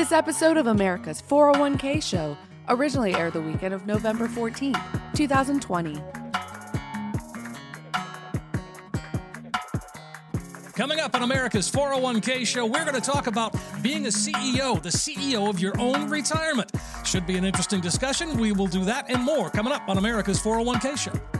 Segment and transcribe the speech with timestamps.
[0.00, 2.34] This episode of America's 401k show
[2.70, 4.74] originally aired the weekend of November 14,
[5.12, 6.02] 2020.
[10.72, 14.88] Coming up on America's 401k show, we're going to talk about being a CEO, the
[14.88, 16.72] CEO of your own retirement.
[17.04, 18.38] Should be an interesting discussion.
[18.38, 21.39] We will do that and more coming up on America's 401k show.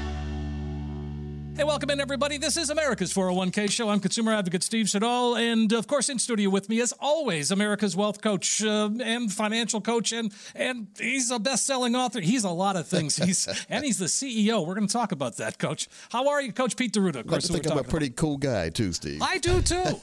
[1.53, 2.37] Hey, welcome in, everybody.
[2.37, 3.89] This is America's 401k show.
[3.89, 5.35] I'm consumer advocate Steve Siddall.
[5.35, 9.79] And of course, in studio with me, as always, America's wealth coach uh, and financial
[9.81, 10.11] coach.
[10.11, 12.19] And, and he's a best selling author.
[12.21, 13.15] He's a lot of things.
[13.21, 14.65] He's And he's the CEO.
[14.65, 15.87] We're going to talk about that, coach.
[16.09, 17.19] How are you, Coach Pete D'Arruda?
[17.19, 19.21] Of I course, to think I'm a pretty cool guy, too, Steve.
[19.21, 19.83] I do, too.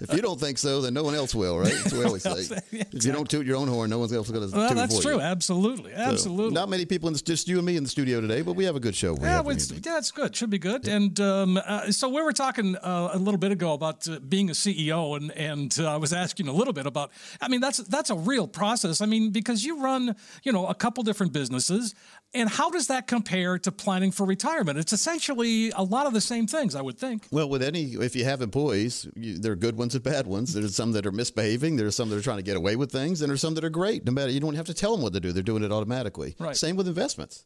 [0.00, 1.72] if you don't think so, then no one else will, right?
[1.72, 2.58] That's what we always say.
[2.70, 4.68] Yeah, If you don't toot your own horn, no one else is going to well,
[4.68, 5.14] toot that's true.
[5.14, 5.20] you.
[5.20, 5.92] Absolutely.
[5.92, 6.54] So, Absolutely.
[6.54, 8.64] not many people, in the, just you and me in the studio today, but we
[8.64, 9.14] have a good show.
[9.14, 9.78] We Yeah, have for it's, you.
[9.92, 10.34] Yeah, it's good.
[10.34, 10.88] Should be good.
[10.88, 14.48] And um, uh, so we were talking uh, a little bit ago about uh, being
[14.48, 17.10] a CEO, and and uh, I was asking a little bit about.
[17.40, 19.00] I mean, that's that's a real process.
[19.00, 21.94] I mean, because you run, you know, a couple different businesses,
[22.32, 24.78] and how does that compare to planning for retirement?
[24.78, 27.26] It's essentially a lot of the same things, I would think.
[27.30, 30.54] Well, with any, if you have employees, you, there are good ones and bad ones.
[30.54, 31.76] There's some that are misbehaving.
[31.76, 33.70] There's some that are trying to get away with things, and there's some that are
[33.70, 34.06] great.
[34.06, 36.34] No matter, you don't have to tell them what to do; they're doing it automatically.
[36.38, 36.56] Right.
[36.56, 37.44] Same with investments.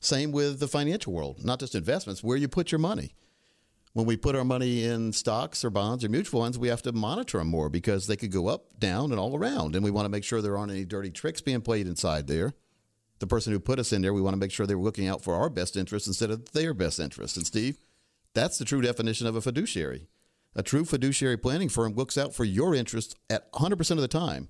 [0.00, 1.44] Same with the financial world.
[1.44, 3.14] Not just investments, where you put your money.
[3.94, 6.92] When we put our money in stocks or bonds or mutual funds, we have to
[6.92, 9.74] monitor them more because they could go up, down, and all around.
[9.74, 12.52] And we want to make sure there aren't any dirty tricks being played inside there.
[13.18, 15.24] The person who put us in there, we want to make sure they're looking out
[15.24, 17.36] for our best interests instead of their best interests.
[17.36, 17.78] And Steve,
[18.34, 20.06] that's the true definition of a fiduciary.
[20.54, 24.48] A true fiduciary planning firm looks out for your interests at 100% of the time,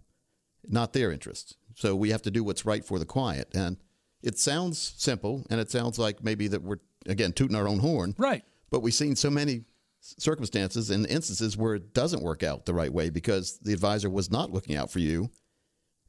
[0.64, 1.54] not their interests.
[1.74, 3.48] So we have to do what's right for the client.
[3.54, 3.78] And
[4.22, 8.14] it sounds simple, and it sounds like maybe that we're, again, tooting our own horn.
[8.18, 8.42] Right.
[8.70, 9.64] But we've seen so many
[10.00, 14.30] circumstances and instances where it doesn't work out the right way because the advisor was
[14.30, 15.30] not looking out for you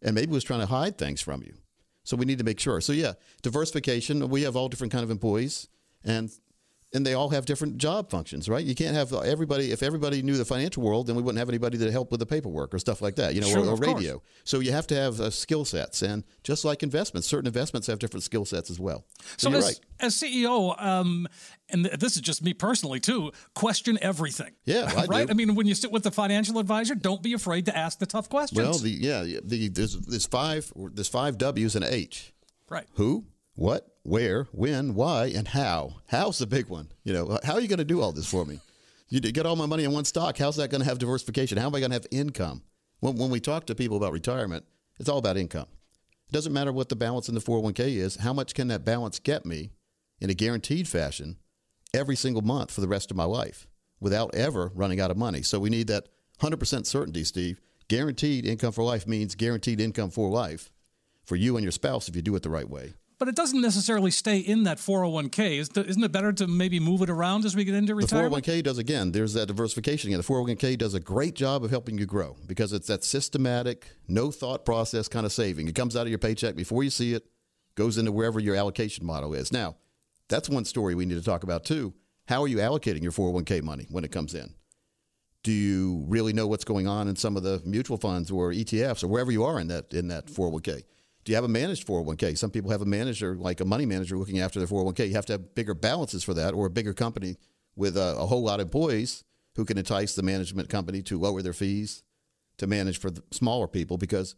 [0.02, 1.56] and maybe was trying to hide things from you.
[2.04, 2.82] So we need to make sure.
[2.82, 4.30] So yeah, diversification.
[4.30, 5.68] We have all different kind of employees,
[6.04, 6.32] and
[6.92, 8.66] and they all have different job functions, right?
[8.66, 9.72] You can't have everybody.
[9.72, 12.26] If everybody knew the financial world, then we wouldn't have anybody to help with the
[12.26, 13.94] paperwork or stuff like that, you know, Sure, or, or of course.
[13.96, 14.22] radio.
[14.44, 18.00] So you have to have uh, skill sets, and just like investments, certain investments have
[18.00, 19.06] different skill sets as well.
[19.38, 19.80] So, So you're as, right.
[20.00, 21.28] as CEO, um,
[21.70, 24.54] and th- this is just me personally too, question everything.
[24.66, 25.28] Yeah, I right.
[25.28, 25.32] do.
[25.32, 28.08] I mean, when you sit with the financial advisor, don't be afraid to ask the
[28.08, 28.60] tough questions.
[28.60, 32.34] Well, the yeah, the there's there's five there's five W's and an H.
[32.68, 32.88] right.
[32.94, 35.98] Who, what, where, when, why, and how.
[36.08, 36.90] How's the big one.
[37.04, 38.60] You know, how are you going to do all this for me?
[39.08, 40.38] You get all my money in one stock.
[40.38, 41.60] How's that going to have diversification?
[41.60, 42.64] How am I going to have income?
[43.02, 44.66] When, when we talk to people about retirement,
[45.00, 45.68] it's all about income.
[46.28, 48.16] It doesn't matter what the balance in the 401k is.
[48.18, 49.72] How much can that balance get me
[50.20, 51.38] in a guaranteed fashion
[51.94, 53.68] every single month for the rest of my life
[54.00, 55.44] without ever running out of money?
[55.44, 56.08] So we need that
[56.42, 57.62] 100% certainty, Steve.
[57.88, 60.72] Guaranteed income for life means guaranteed income for life
[61.26, 62.94] for you and your spouse if you do it the right way.
[63.20, 65.60] But it doesn't necessarily stay in that 401k.
[65.60, 68.32] Is the, isn't it better to maybe move it around as we get into retirement?
[68.32, 68.46] The retirement?
[68.46, 69.12] 401k does again.
[69.12, 70.20] There's that diversification again.
[70.20, 74.32] The 401k does a great job of helping you grow because it's that systematic, no
[74.32, 75.68] thought process kind of saving.
[75.68, 77.26] It comes out of your paycheck before you see it,
[77.76, 79.52] goes into wherever your allocation model is.
[79.52, 79.76] Now,
[80.30, 81.94] that's one story we need to talk about too.
[82.30, 84.54] How are you allocating your 401k money when it comes in?
[85.44, 89.04] Do you really know what's going on in some of the mutual funds or ETFs
[89.04, 90.84] or wherever you are in that in that 401k?
[91.24, 92.38] Do you have a managed 401k?
[92.38, 95.10] Some people have a manager, like a money manager, looking after their 401k.
[95.10, 97.38] You have to have bigger balances for that, or a bigger company
[97.76, 99.24] with a, a whole lot of employees
[99.56, 102.04] who can entice the management company to lower their fees
[102.58, 103.98] to manage for the smaller people.
[103.98, 104.36] Because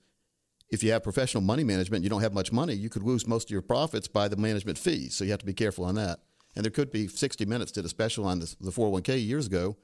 [0.70, 3.48] if you have professional money management, you don't have much money, you could lose most
[3.48, 5.16] of your profits by the management fees.
[5.16, 6.20] So you have to be careful on that.
[6.56, 9.78] And there could be 60 Minutes did a special on this, the 401k years ago.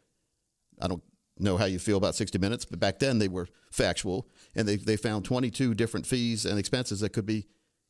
[0.81, 1.03] I don't
[1.39, 4.75] know how you feel about 60 Minutes, but back then they were factual, and they,
[4.75, 7.45] they found 22 different fees and expenses that could be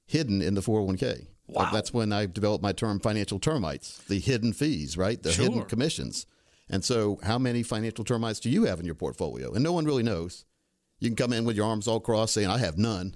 [0.06, 1.28] hidden in the 401k.
[1.48, 1.70] Wow.
[1.72, 5.22] That's when I developed my term financial termites, the hidden fees, right?
[5.24, 6.26] The hidden commissions.
[6.70, 9.54] And so, how many financial termites do you have in your portfolio?
[9.54, 10.44] And no one really knows.
[11.00, 13.16] You can come in with your arms all crossed saying, I have none.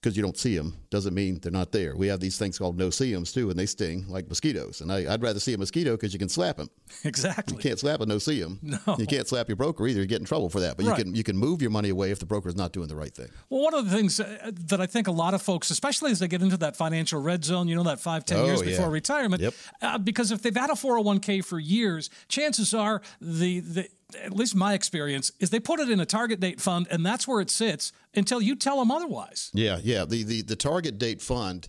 [0.00, 1.96] Because you don't see them doesn't mean they're not there.
[1.96, 4.80] We have these things called no-see-ums too, and they sting like mosquitoes.
[4.80, 6.70] And I, would rather see a mosquito because you can slap them.
[7.04, 7.56] Exactly.
[7.56, 8.58] You can't slap a no-see-um.
[8.86, 8.96] No.
[8.98, 10.00] You can't slap your broker either.
[10.00, 10.76] You get in trouble for that.
[10.76, 10.98] But Right.
[10.98, 12.96] you can you can move your money away if the broker is not doing the
[12.96, 13.28] right thing.
[13.50, 16.18] Well, one of the things uh, that I think a lot of folks, especially as
[16.20, 18.66] they get into that financial red zone, you know, that five, ten Oh, years yeah.
[18.66, 19.54] before retirement, Yep.
[19.82, 24.54] uh, because if they've had a 401k for years, chances are the, the at least
[24.54, 27.50] my experience is they put it in a target date fund and that's where it
[27.50, 29.50] sits until you tell them otherwise.
[29.52, 30.04] Yeah, yeah.
[30.04, 31.68] The the, the target date fund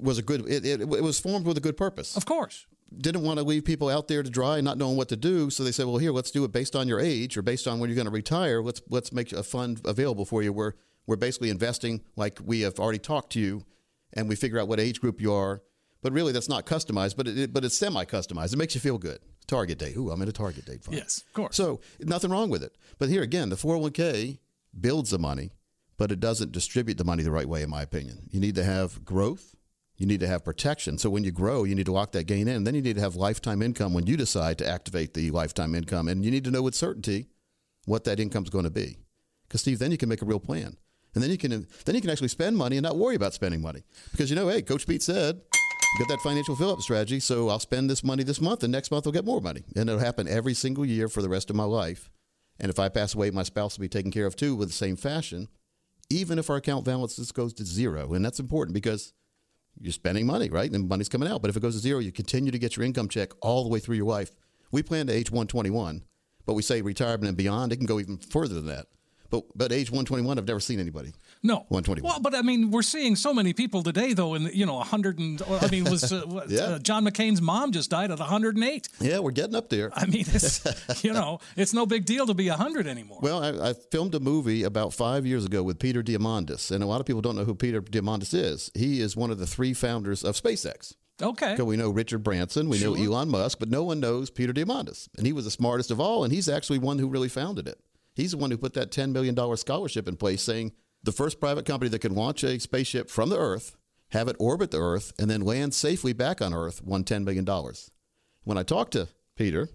[0.00, 0.48] was a good.
[0.48, 2.16] It, it, it was formed with a good purpose.
[2.16, 2.66] Of course.
[2.96, 5.50] didn't want to leave people out there to dry, not knowing what to do.
[5.50, 7.78] So they said, "Well, here, let's do it based on your age or based on
[7.78, 8.62] when you're going to retire.
[8.62, 10.74] Let's let's make a fund available for you where
[11.06, 13.62] we're basically investing like we have already talked to you,
[14.14, 15.62] and we figure out what age group you are.
[16.02, 18.52] But really, that's not customized, but it, but it's semi-customized.
[18.52, 19.20] It makes you feel good.
[19.46, 19.96] Target date.
[19.96, 20.96] Ooh, I'm in a target date fund.
[20.96, 21.56] Yes, of course.
[21.56, 22.76] So nothing wrong with it.
[22.98, 24.38] But here again, the 401k
[24.80, 25.50] builds the money,
[25.96, 28.28] but it doesn't distribute the money the right way, in my opinion.
[28.30, 29.54] You need to have growth.
[29.96, 30.98] You need to have protection.
[30.98, 32.64] So when you grow, you need to lock that gain in.
[32.64, 36.08] Then you need to have lifetime income when you decide to activate the lifetime income,
[36.08, 37.28] and you need to know with certainty
[37.84, 38.96] what that income is going to be.
[39.46, 40.76] Because Steve, then you can make a real plan,
[41.14, 41.50] and then you can
[41.84, 43.84] then you can actually spend money and not worry about spending money.
[44.10, 45.42] Because you know, hey, Coach Pete said.
[45.96, 47.20] Get that financial fill up strategy.
[47.20, 49.62] So I'll spend this money this month, and next month I'll get more money.
[49.76, 52.10] And it'll happen every single year for the rest of my life.
[52.58, 54.74] And if I pass away, my spouse will be taken care of too with the
[54.74, 55.48] same fashion,
[56.10, 58.12] even if our account balance just goes to zero.
[58.12, 59.12] And that's important because
[59.80, 60.70] you're spending money, right?
[60.70, 61.42] And money's coming out.
[61.42, 63.70] But if it goes to zero, you continue to get your income check all the
[63.70, 64.32] way through your life.
[64.72, 66.02] We plan to age 121,
[66.44, 68.86] but we say retirement and beyond, it can go even further than that.
[69.34, 71.12] But, but age 121, I've never seen anybody.
[71.42, 72.08] No, 121.
[72.08, 74.74] Well, but I mean, we're seeing so many people today, though, in the, you know,
[74.76, 76.60] 100 and I mean, was uh, Yeah.
[76.60, 78.88] uh, John McCain's mom just died at 108.
[79.00, 79.90] Yeah, we're getting up there.
[79.94, 80.62] I mean, it's
[81.04, 83.18] you know, it's no big deal to be 100 anymore.
[83.22, 86.86] Well, I, I filmed a movie about five years ago with Peter Diamandis, and a
[86.86, 88.70] lot of people don't know who Peter Diamandis is.
[88.74, 90.94] He is one of the three founders of SpaceX.
[91.20, 91.56] okay.
[91.56, 95.08] So we know Richard Branson, we know Elon Musk, but no one knows Peter Diamandis.
[95.18, 97.80] And he was the smartest of all, and he's actually one who really founded it.
[98.14, 100.72] He's the one who put that $10 million scholarship in place, saying
[101.02, 103.76] the first private company that can launch a spaceship from the Earth,
[104.10, 107.46] have it orbit the Earth, and then land safely back on Earth won $10 million.
[108.44, 109.68] When I talked to Peter,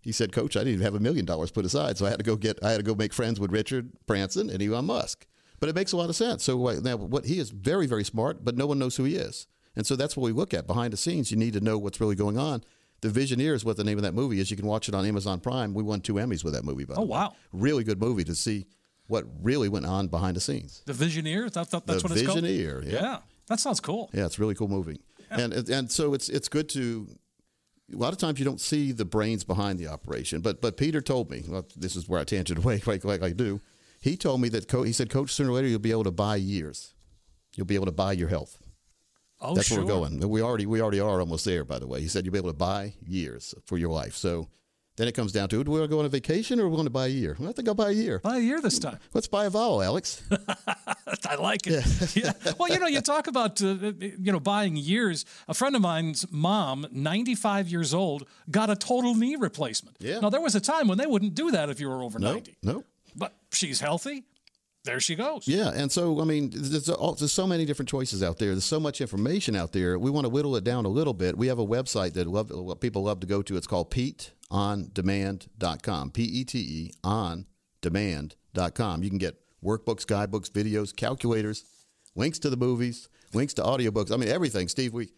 [0.00, 2.18] he said, Coach, I didn't even have a million dollars put aside, so I had
[2.18, 5.26] to go get, I had to go make friends with Richard Branson and Elon Musk.
[5.60, 6.42] But it makes a lot of sense.
[6.42, 9.46] So now, what he is very, very smart, but no one knows who he is,
[9.76, 11.30] and so that's what we look at behind the scenes.
[11.30, 12.64] You need to know what's really going on.
[13.02, 14.50] The Visioneer is what the name of that movie is.
[14.50, 15.74] You can watch it on Amazon Prime.
[15.74, 16.84] We won two Emmys with that movie.
[16.84, 17.34] By oh, the Oh, wow.
[17.52, 18.66] Really good movie to see
[19.08, 20.82] what really went on behind the scenes.
[20.86, 21.52] The Visioneer.
[21.52, 22.44] That, that, that's The what it's called.
[22.44, 23.02] Visioneer, yeah.
[23.02, 23.18] Yeah,
[23.48, 24.08] that sounds cool.
[24.14, 25.00] Yeah, it's a really cool movie.
[25.30, 27.08] And and so it's it's good to
[27.92, 30.40] a lot of times you don't see the brains behind the operation.
[30.40, 33.30] But but Peter told me, well, this is where I tangent away like, like I
[33.30, 33.60] do.
[34.00, 36.10] He told me that co- he said, Coach, sooner or later you'll be able to
[36.10, 36.92] buy years.
[37.56, 38.61] You'll be able to buy your health.
[39.42, 39.78] Oh, That's sure.
[39.78, 40.28] where we're going.
[40.28, 41.64] We already we already are almost there.
[41.64, 44.14] By the way, he said you'll be able to buy years for your life.
[44.14, 44.48] So
[44.96, 46.76] then it comes down to, do we want to go on a vacation or we
[46.76, 47.34] want to buy a year?
[47.38, 48.18] Well, I think I'll buy a year.
[48.18, 48.98] Buy a year this time.
[49.14, 50.22] Let's buy a vowel, Alex.
[51.28, 52.14] I like it.
[52.14, 52.32] Yeah.
[52.58, 55.24] Well, you know, you talk about uh, you know buying years.
[55.48, 59.96] A friend of mine's mom, 95 years old, got a total knee replacement.
[59.98, 60.20] Yeah.
[60.20, 62.34] Now there was a time when they wouldn't do that if you were over no,
[62.34, 62.56] 90.
[62.62, 62.84] no.
[63.16, 64.24] But she's healthy.
[64.84, 65.46] There she goes.
[65.46, 68.50] Yeah, and so I mean, there's, there's so many different choices out there.
[68.50, 69.96] There's so much information out there.
[69.98, 71.38] We want to whittle it down a little bit.
[71.38, 73.56] We have a website that love, what people love to go to.
[73.56, 76.10] It's called PeteOnDemand.com.
[76.10, 77.46] P E T E on
[77.80, 79.02] demand.com.
[79.02, 81.64] You can get workbooks, guidebooks, videos, calculators,
[82.16, 84.12] links to the movies, links to audiobooks.
[84.12, 84.68] I mean, everything.
[84.68, 85.10] Steve, we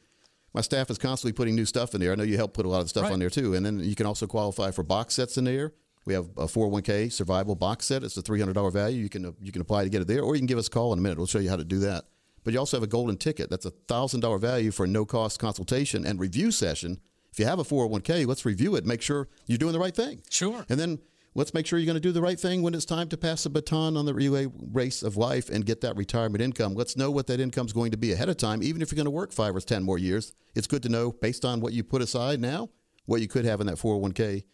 [0.53, 2.13] my staff is constantly putting new stuff in there.
[2.13, 3.13] I know you help put a lot of stuff Right.
[3.13, 3.55] on there too.
[3.55, 5.73] And then you can also qualify for box sets in there.
[6.07, 8.03] We have a 401k survival box set.
[8.03, 9.03] It's a $300 value.
[9.03, 10.67] You can uh, you can apply to get it there, or you can give us
[10.69, 11.19] a call in a minute.
[11.19, 12.05] We'll show you how to do that.
[12.45, 13.49] But you also have a golden ticket.
[13.49, 17.01] That's a thousand dollar value for a no cost consultation and review session.
[17.33, 18.85] If you have a 401k, let's review it.
[18.85, 20.23] Make sure you're doing the right thing.
[20.31, 20.65] Sure.
[20.69, 21.01] And then
[21.35, 23.43] let's make sure you're going to do the right thing when it's time to pass
[23.43, 26.75] the baton on the relay race of life and get that retirement income.
[26.75, 28.63] Let's know what that income is going to be ahead of time.
[28.63, 31.11] Even if you're going to work five or 10 more years, it's good to know
[31.11, 32.69] based on what you put aside now,
[33.07, 34.54] what you could have in that 401k pump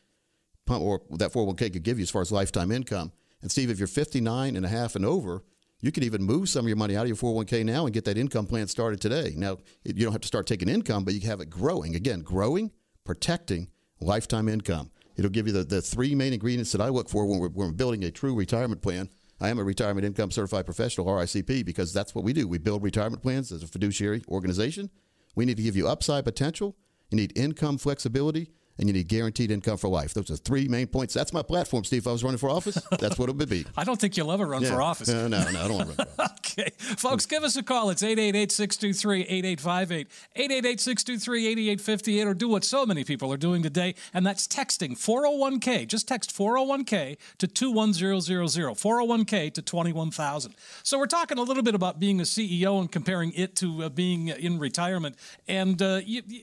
[0.78, 3.12] or that 401k could give you as far as lifetime income.
[3.42, 5.42] And Steve, if you're 59 and a half and over,
[5.80, 8.04] you could even move some of your money out of your 401k now and get
[8.04, 9.32] that income plan started today.
[9.36, 11.94] Now, you don't have to start taking income, but you have it growing.
[11.94, 12.70] Again, growing,
[13.04, 13.68] protecting
[14.00, 14.90] lifetime income.
[15.16, 17.68] It'll give you the, the three main ingredients that I look for when we're, when
[17.68, 19.08] we're building a true retirement plan.
[19.40, 22.46] I am a retirement income certified professional, RICP, because that's what we do.
[22.46, 24.90] We build retirement plans as a fiduciary organization.
[25.34, 26.76] We need to give you upside potential.
[27.10, 28.50] You need income flexibility,
[28.80, 30.14] and you need guaranteed income for life.
[30.14, 31.12] Those are three main points.
[31.14, 32.00] That's my platform, Steve.
[32.00, 33.66] If I was running for office, that's what it would be.
[33.76, 34.70] I don't think you'll ever run Yeah.
[34.70, 35.06] for office.
[35.08, 36.30] No, no, no, I don't want to run for office.
[36.50, 36.70] Okay.
[36.78, 37.90] Folks, give us a call.
[37.90, 43.62] It's 888 623 8858, 888 623 8858, or do what so many people are doing
[43.62, 45.86] today, and that's texting 401k.
[45.86, 50.54] Just text 401k to 21000, 401k to 21000.
[50.82, 53.88] So we're talking a little bit about being a CEO and comparing it to uh,
[53.88, 55.14] being in retirement.
[55.46, 56.42] And uh, you, you,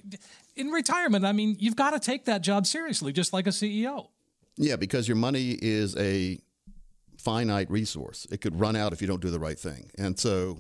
[0.58, 4.08] in retirement, I mean, you've got to take that job seriously, just like a CEO.
[4.58, 6.40] Yeah, because your money is a
[7.18, 8.26] finite resource.
[8.32, 9.92] It could run out if you don't do the right thing.
[9.98, 10.60] And so,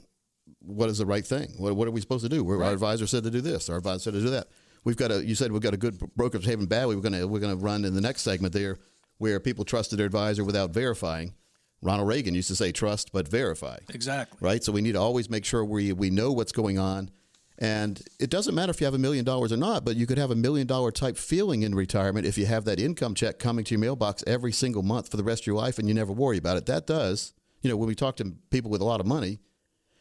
[0.59, 1.53] what is the right thing?
[1.57, 2.47] What, what are we supposed to do?
[2.49, 3.69] Our advisor said to do this.
[3.69, 4.47] Our advisor said to do that.
[4.83, 5.25] We've got a.
[5.25, 6.87] You said we've got a good brokerage haven bad.
[6.87, 8.77] We're gonna we're gonna run in the next segment there
[9.17, 11.33] where people trusted their advisor without verifying.
[11.81, 13.77] Ronald Reagan used to say trust but verify.
[13.93, 14.37] Exactly.
[14.41, 14.63] Right.
[14.63, 17.11] So we need to always make sure we we know what's going on.
[17.59, 20.19] And it doesn't matter if you have a million dollars or not, but you could
[20.19, 23.65] have a million dollar type feeling in retirement if you have that income check coming
[23.65, 26.13] to your mailbox every single month for the rest of your life and you never
[26.13, 26.67] worry about it.
[26.67, 29.39] That does, you know, when we talk to people with a lot of money,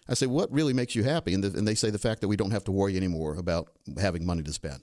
[0.08, 1.34] I say, what really makes you happy?
[1.34, 3.70] And, the, and they say the fact that we don't have to worry anymore about
[3.98, 4.82] having money to spend.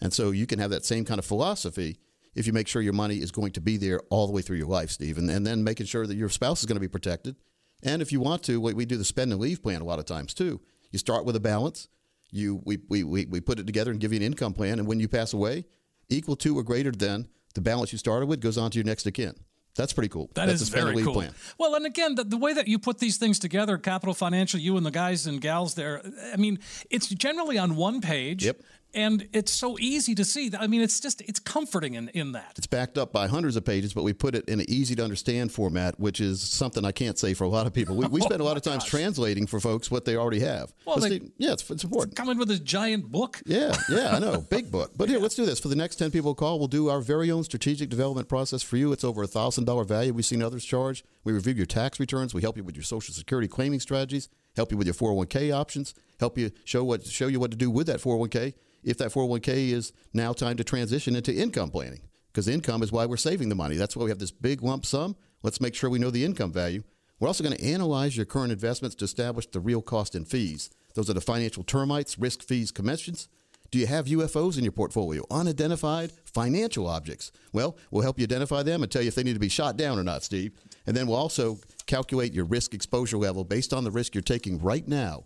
[0.00, 1.98] And so you can have that same kind of philosophy
[2.34, 4.56] if you make sure your money is going to be there all the way through
[4.56, 6.88] your life, Steve, and, and then making sure that your spouse is going to be
[6.88, 7.36] protected.
[7.82, 9.98] And if you want to, we, we do the spend and leave plan a lot
[9.98, 10.60] of times too.
[10.90, 11.88] You start with a balance.
[12.32, 14.88] You we, we, we, we put it together and give you an income plan, and
[14.88, 15.66] when you pass away,
[16.08, 19.06] equal to or greater than the balance you started with goes on to your next
[19.06, 19.34] of kin.
[19.74, 20.30] That's pretty cool.
[20.34, 21.14] That That's is a spend and very cool.
[21.14, 21.34] plan.
[21.58, 24.76] Well, and again, the, the way that you put these things together, Capital Financial, you
[24.76, 26.58] and the guys and gals there, I mean,
[26.90, 28.44] it's generally on one page.
[28.44, 28.60] Yep.
[28.94, 30.50] And it's so easy to see.
[30.58, 32.54] I mean, it's just, it's comforting in, in that.
[32.56, 35.02] It's backed up by hundreds of pages, but we put it in an easy to
[35.04, 37.96] understand format, which is something I can't say for a lot of people.
[37.96, 40.74] We, we oh spend a lot of times translating for folks what they already have.
[40.84, 42.16] Well, they- Steve, yeah, it's, it's important.
[42.16, 43.40] Come in with a giant book.
[43.46, 44.42] Yeah, yeah, I know.
[44.42, 44.92] Big book.
[44.96, 45.58] But here, let's do this.
[45.58, 48.76] For the next 10 people call, we'll do our very own strategic development process for
[48.76, 48.92] you.
[48.92, 51.02] It's over a $1,000 value we've seen others charge.
[51.24, 52.34] We review your tax returns.
[52.34, 55.94] We help you with your Social Security claiming strategies, help you with your 401k options,
[56.20, 59.70] help you show what show you what to do with that 401k if that 401k
[59.70, 62.00] is now time to transition into income planning.
[62.32, 63.76] Because income is why we're saving the money.
[63.76, 65.16] That's why we have this big lump sum.
[65.42, 66.82] Let's make sure we know the income value.
[67.20, 70.70] We're also going to analyze your current investments to establish the real cost and fees.
[70.94, 73.28] Those are the financial termites, risk fees, commissions.
[73.70, 75.24] Do you have UFOs in your portfolio?
[75.30, 77.32] Unidentified financial objects?
[77.52, 79.76] Well, we'll help you identify them and tell you if they need to be shot
[79.76, 80.52] down or not, Steve.
[80.86, 84.60] And then we'll also calculate your risk exposure level based on the risk you're taking
[84.60, 85.24] right now.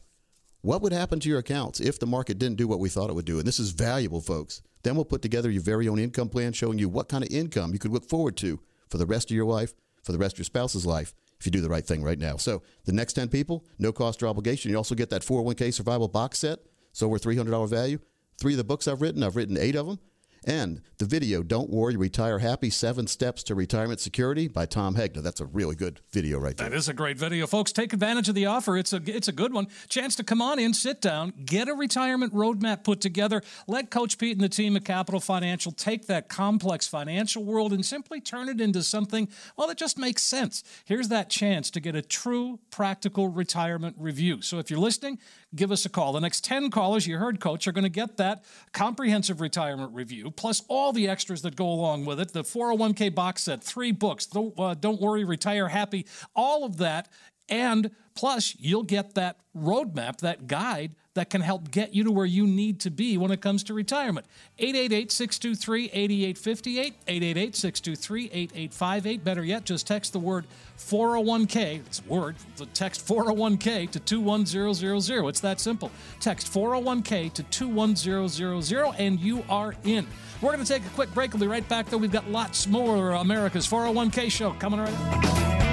[0.66, 3.12] What would happen to your accounts if the market didn't do what we thought it
[3.12, 3.38] would do?
[3.38, 4.62] And this is valuable, folks.
[4.82, 7.72] Then we'll put together your very own income plan showing you what kind of income
[7.72, 8.58] you could look forward to
[8.88, 11.52] for the rest of your life, for the rest of your spouse's life, if you
[11.52, 12.36] do the right thing right now.
[12.36, 14.72] So the next 10 people, no cost or obligation.
[14.72, 16.58] You also get that 401k survival box set.
[16.90, 18.00] It's over $300 value.
[18.36, 20.00] Three of the books I've written, I've written eight of them.
[20.46, 25.20] And the video, Don't Worry, Retire Happy Seven Steps to Retirement Security by Tom Hegna.
[25.20, 26.70] That's a really good video right there.
[26.70, 27.72] That is a great video, folks.
[27.72, 28.76] Take advantage of the offer.
[28.76, 29.66] It's a it's a good one.
[29.88, 33.42] Chance to come on in, sit down, get a retirement roadmap put together.
[33.66, 37.84] Let Coach Pete and the team at Capital Financial take that complex financial world and
[37.84, 40.62] simply turn it into something well that just makes sense.
[40.84, 44.42] Here's that chance to get a true practical retirement review.
[44.42, 45.18] So if you're listening,
[45.56, 46.12] give us a call.
[46.12, 50.30] The next 10 callers you heard coach are going to get that comprehensive retirement review
[50.30, 52.32] plus all the extras that go along with it.
[52.32, 57.08] The 401k box set, three books, don't, uh, don't worry, retire happy, all of that
[57.48, 62.26] and plus you'll get that roadmap, that guide that can help get you to where
[62.26, 64.26] you need to be when it comes to retirement.
[64.58, 69.24] 888-623-8858, 888-623-8858.
[69.24, 70.44] Better yet, just text the word
[70.78, 75.26] 401k, it's word, the text 401k to 21000.
[75.26, 75.90] It's that simple.
[76.20, 80.06] Text 401k to 21000 and you are in.
[80.42, 81.32] We're going to take a quick break.
[81.32, 81.96] We'll be right back though.
[81.96, 85.65] We've got lots more America's 401k show coming right up.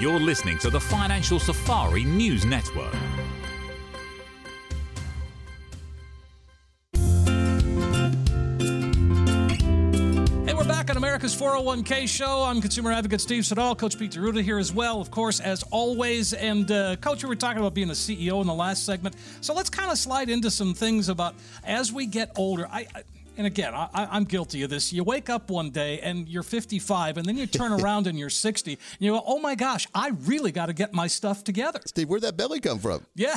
[0.00, 2.94] You're listening to the Financial Safari News Network.
[10.44, 12.44] Hey, we're back on America's 401k show.
[12.44, 16.32] I'm consumer advocate Steve Siddall, Coach Pete D'Arruda here as well, of course, as always.
[16.32, 19.16] And uh, Coach, we were talking about being a CEO in the last segment.
[19.40, 22.68] So let's kind of slide into some things about as we get older.
[22.70, 23.02] I, I
[23.38, 24.92] and again, I, I'm guilty of this.
[24.92, 28.28] You wake up one day and you're 55, and then you turn around and you're
[28.28, 31.80] 60, and you go, "Oh my gosh, I really got to get my stuff together."
[31.86, 33.06] Steve, where'd that belly come from?
[33.14, 33.34] Yeah,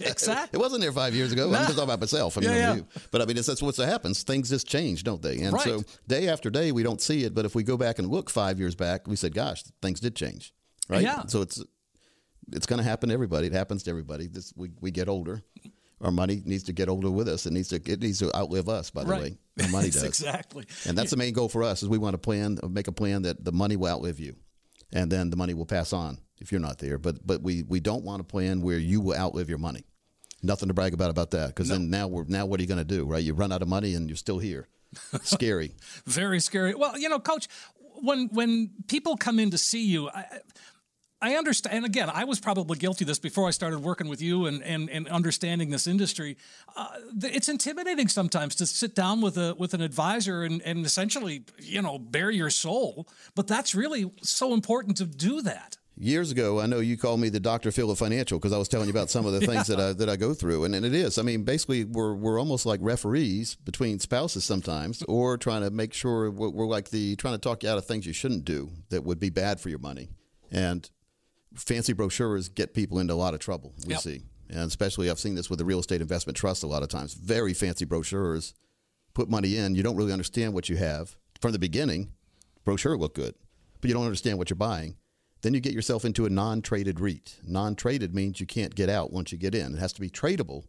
[0.00, 0.58] exactly.
[0.58, 1.46] It wasn't there five years ago.
[1.46, 2.36] I'm just talking about myself.
[2.36, 2.80] I mean, Yeah, yeah.
[3.10, 4.22] But I mean, it's, that's what happens.
[4.22, 5.38] Things just change, don't they?
[5.40, 5.64] And Right.
[5.64, 7.34] so day after day, we don't see it.
[7.34, 10.14] But if we go back and look five years back, we said, "Gosh, things did
[10.16, 10.52] change."
[10.88, 11.02] Right?
[11.02, 11.24] Yeah.
[11.26, 11.62] So it's
[12.52, 13.46] it's going to happen to everybody.
[13.48, 14.26] It happens to everybody.
[14.26, 15.42] This we we get older.
[16.00, 17.46] Our money needs to get older with us.
[17.46, 18.90] It needs to it needs to outlive us.
[18.90, 19.22] By the Right.
[19.22, 20.02] way, our money does.
[20.02, 20.64] exactly.
[20.86, 23.22] And that's the main goal for us is we want to plan, make a plan
[23.22, 24.36] that the money will outlive you,
[24.92, 26.98] and then the money will pass on if you're not there.
[26.98, 29.84] But but we we don't want a plan where you will outlive your money.
[30.42, 32.78] Nothing to brag about about that because then now we're now what are you going
[32.78, 33.06] to do?
[33.06, 33.24] Right?
[33.24, 34.68] You run out of money and you're still here.
[35.22, 35.74] Scary.
[36.04, 36.74] Very scary.
[36.74, 37.48] Well, you know, Coach,
[38.02, 40.24] when when people come in to see you, I,
[41.26, 41.76] I understand.
[41.76, 44.62] And again, I was probably guilty of this before I started working with you and
[44.62, 46.36] and, and understanding this industry.
[46.76, 46.88] Uh,
[47.20, 51.44] th- it's intimidating sometimes to sit down with a with an advisor and and essentially,
[51.58, 53.08] you know, bare your soul.
[53.34, 55.78] But that's really so important to do that.
[55.98, 57.72] Years ago, I know you called me the Dr.
[57.72, 59.94] Phil of financial because I was telling you about some of the things that I
[59.94, 61.18] that I go through, and, and it is.
[61.18, 65.92] I mean, basically, we're we're almost like referees between spouses sometimes, or trying to make
[65.92, 68.70] sure we're, we're like the trying to talk you out of things you shouldn't do
[68.90, 70.10] that would be bad for your money,
[70.52, 70.90] and
[71.56, 73.74] fancy brochures get people into a lot of trouble.
[73.86, 74.00] We Yep.
[74.02, 76.88] see, and especially I've seen this with the real estate investment trust a lot of
[76.88, 77.14] times.
[77.14, 78.54] Very fancy brochures
[79.14, 82.12] put money in, you don't really understand what you have from the beginning.
[82.64, 83.34] Brochure look good,
[83.80, 84.96] but you don't understand what you're buying.
[85.42, 87.36] Then you get yourself into a non-traded REIT.
[87.44, 89.74] Non-traded means you can't get out once you get in.
[89.74, 90.64] It has to be tradable.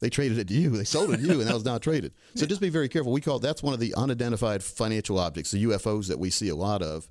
[0.00, 0.70] They traded it to you.
[0.70, 2.12] They sold it to you, and that was not traded.
[2.36, 3.10] So just be very careful.
[3.12, 6.54] We call that's one of the unidentified financial objects, the UFOs that we see a
[6.56, 7.08] lot of.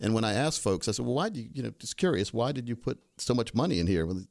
[0.00, 1.48] And when I asked folks, I said, "Well, why do you?
[1.52, 4.24] You know, just curious, why did you put so much money in here?" Well,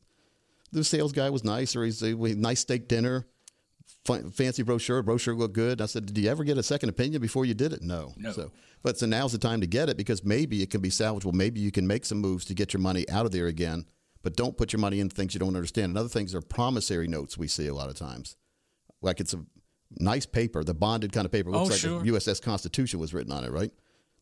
[0.71, 3.27] the sales guy was nice, or he's a nice steak dinner,
[4.05, 5.01] fa- fancy brochure.
[5.03, 5.81] Brochure looked good.
[5.81, 8.13] I said, "Did you ever get a second opinion before you did it?" No.
[8.17, 8.31] No.
[8.31, 11.33] So, but so now's the time to get it because maybe it can be salvageable.
[11.33, 13.85] Maybe you can make some moves to get your money out of there again.
[14.21, 15.85] But don't put your money in things you don't understand.
[15.91, 18.35] And other things are promissory notes we see a lot of times.
[19.01, 19.45] Like it's a
[19.97, 21.51] nice paper, the bonded kind of paper.
[21.51, 21.99] Looks Oh, like sure.
[22.03, 23.71] the USS Constitution was written on it, right?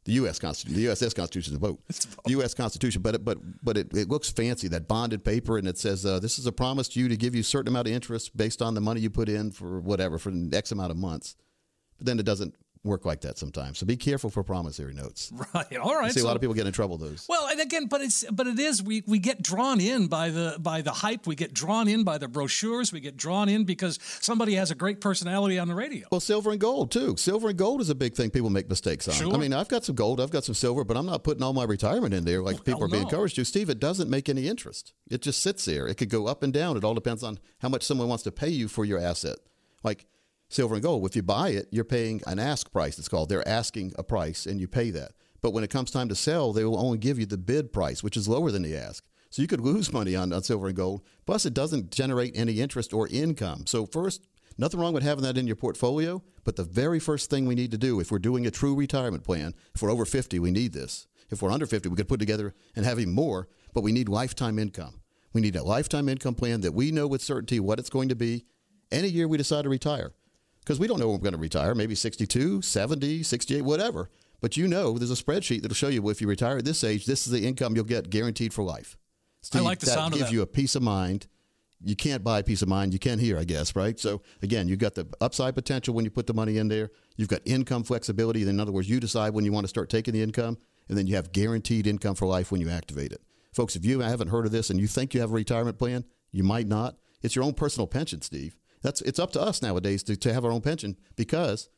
[0.08, 0.40] The U.S.
[0.40, 1.82] Constitution, the USS Constitution is a vote.
[2.24, 2.54] The U.S.
[2.54, 4.70] Constitution, but it, but but it, it looks fancy.
[4.70, 7.36] That bonded paper, and it says uh, this is a promise to you to give
[7.36, 10.18] you a certain amount of interest based on the money you put in for whatever
[10.18, 11.36] for X amount of months.
[11.98, 12.56] But then it doesn't
[12.88, 13.78] work like that sometimes.
[13.78, 15.32] So be careful for promissory notes.
[15.54, 15.78] Right.
[15.78, 16.08] All right.
[16.08, 17.26] I see a lot of people get in trouble those.
[17.30, 20.58] Well, and again, but it's but it is we we get drawn in by the
[20.60, 21.26] by the hype.
[21.26, 22.92] We get drawn in by the brochures.
[22.92, 26.08] We get drawn in because somebody has a great personality on the radio.
[26.12, 27.16] Well, silver and gold too.
[27.18, 29.14] Silver and gold is a big thing people make mistakes on.
[29.14, 29.34] Sure.
[29.34, 31.54] I mean, I've got some gold, I've got some silver, but I'm not putting all
[31.54, 33.10] my retirement in there like people are being no.
[33.10, 33.46] encouraged to.
[33.46, 34.94] Steve, it doesn't make any interest.
[35.10, 35.88] It just sits there.
[35.88, 36.78] It could go up and down.
[36.78, 39.38] It all depends on how much someone wants to pay you for your asset.
[39.84, 40.06] Like
[40.50, 42.98] silver and gold, if you buy it, you're paying an ask price.
[42.98, 43.30] It's called.
[43.30, 45.12] They're asking a price, and you pay that.
[45.42, 48.04] But when it comes time to sell, they will only give you the bid price,
[48.04, 49.04] which is lower than the ask.
[49.30, 51.02] So you could lose money on, on silver and gold.
[51.26, 53.66] Plus, it doesn't generate any interest or income.
[53.68, 56.24] So first, nothing wrong with having that in your portfolio.
[56.44, 59.24] But the very first thing we need to do, if we're doing a true retirement
[59.24, 61.08] plan, if we're over 50, we need this.
[61.30, 63.50] If we're under 50, we could put together and have even more.
[63.74, 65.02] But we need lifetime income.
[65.34, 68.16] We need a lifetime income plan that we know with certainty what it's going to
[68.16, 68.46] be
[68.92, 70.14] any year we decide to retire
[70.68, 74.10] because we don't know when we're going to retire maybe 62 70 68 whatever.
[74.42, 76.84] But you know there's a spreadsheet that'll show you well, if you retire at this
[76.84, 78.98] age this is the income you'll get guaranteed for life.
[79.42, 80.36] Steve, like the that sound of gives that.
[80.36, 81.28] you a peace of mind.
[81.82, 83.98] You can't buy peace of mind you can here i guess right?
[83.98, 86.92] So again you've got the upside potential when you put the money in there.
[87.16, 88.46] You've got income flexibility.
[88.46, 90.58] In other words you decide when you want to start taking the income
[90.90, 93.22] and then you have guaranteed income for life when you activate it.
[93.54, 96.04] Folks if you haven't heard of this and you think you have a retirement plan
[96.34, 96.98] you might not.
[97.22, 100.46] It's your own personal pension steve that's it's up to us nowadays to, to have
[100.46, 101.70] our own pension because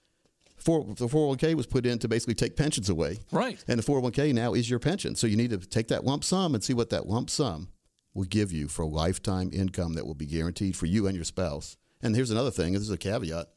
[0.57, 3.19] for, the 401k was put in to basically take pensions away.
[3.31, 3.63] Right.
[3.67, 5.15] And the 401k now is your pension.
[5.15, 7.69] So you need to take that lump sum and see what that lump sum
[8.13, 11.77] will give you for lifetime income that will be guaranteed for you and your spouse.
[12.01, 13.47] And here's another thing this is a caveat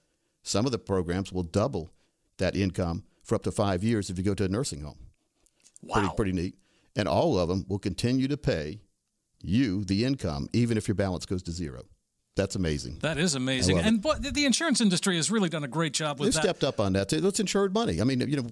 [0.42, 1.90] some of the programs will double
[2.38, 4.98] that income for up to five years if you go to a nursing home.
[5.82, 5.94] Wow.
[5.94, 6.54] Pretty, pretty neat.
[6.96, 8.80] And all of them will continue to pay
[9.40, 11.82] you the income even if your balance goes to zero.
[12.34, 12.98] That's amazing.
[13.02, 13.76] That is amazing.
[13.78, 13.84] it.
[13.86, 16.42] And the- insurance industry has really done a great job with They've that.
[16.42, 17.12] stepped up on that.
[17.12, 18.00] It's insured money.
[18.00, 18.46] I mean, you know,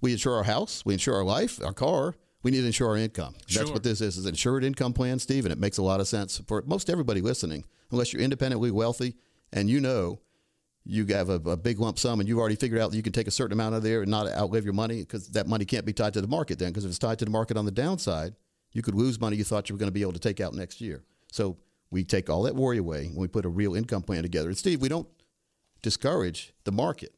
[0.00, 2.14] we insure our house, we insure our life, our car.
[2.42, 3.34] We need to insure our income.
[3.40, 3.72] That's Sure.
[3.72, 4.18] what this is.
[4.18, 6.90] Is an insured income plan, Steve, and it makes a lot of sense for most
[6.90, 7.64] everybody listening.
[7.90, 9.14] Unless you're independently wealthy
[9.52, 10.20] and you know
[10.84, 13.14] you have a, a big lump sum and you've already figured out that you can
[13.14, 15.86] take a certain amount of there and not outlive your money because that money can't
[15.86, 16.68] be tied to the market then.
[16.68, 18.34] Because if it's tied to the market on the downside,
[18.72, 20.52] you could lose money you thought you were going to be able to take out
[20.52, 21.02] next year.
[21.32, 21.56] So
[21.90, 24.48] we take all that worry away when we put a real income plan together.
[24.48, 25.08] And Steve, we don't
[25.82, 27.14] discourage the market.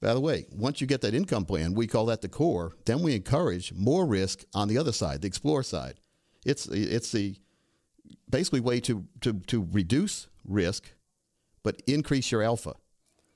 [0.00, 2.72] By the way, once you get that income plan, we call that the core.
[2.84, 6.00] Then we encourage more risk on the other side, the explore side.
[6.46, 7.36] It's it's the
[8.30, 10.92] basically way to to to reduce risk,
[11.64, 12.74] but increase your alpha.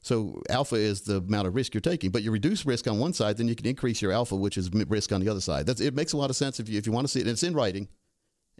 [0.03, 3.13] So alpha is the amount of risk you're taking, but you reduce risk on one
[3.13, 5.67] side, then you can increase your alpha, which is risk on the other side.
[5.67, 7.23] That's it makes a lot of sense if you if you want to see it.
[7.23, 7.89] And it's in writing,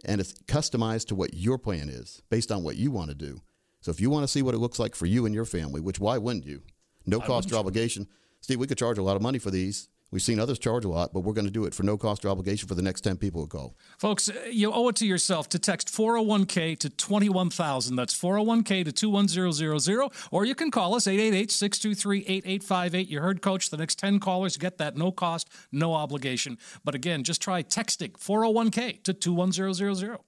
[0.05, 3.41] and it's customized to what your plan is based on what you want to do.
[3.81, 5.81] So if you want to see what it looks like for you and your family,
[5.81, 6.61] which why wouldn't you?
[7.05, 8.07] No cost or obligation.
[8.39, 9.89] Steve, we could charge a lot of money for these.
[10.13, 12.23] We've seen others charge a lot, but we're going to do it for no cost
[12.23, 13.75] or obligation for the next 10 people who call.
[13.97, 17.95] Folks, uh, you owe it to yourself to text 401k to 21000.
[17.95, 20.11] That's 401k to 21000.
[20.29, 23.07] Or you can call us 888 623 8858.
[23.07, 26.59] You heard, Coach, the next 10 callers get that no cost, no obligation.
[26.83, 30.19] But again, just try texting 401k to 21000.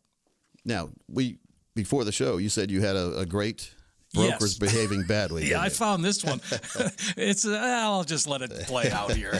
[0.65, 1.37] Now, we
[1.75, 3.71] before the show, you said you had a, a great
[4.15, 4.71] brokers Yes.
[4.71, 5.45] behaving badly.
[5.49, 6.41] Yeah, I found this one.
[7.17, 9.37] it's, uh, I'll just let it play out here.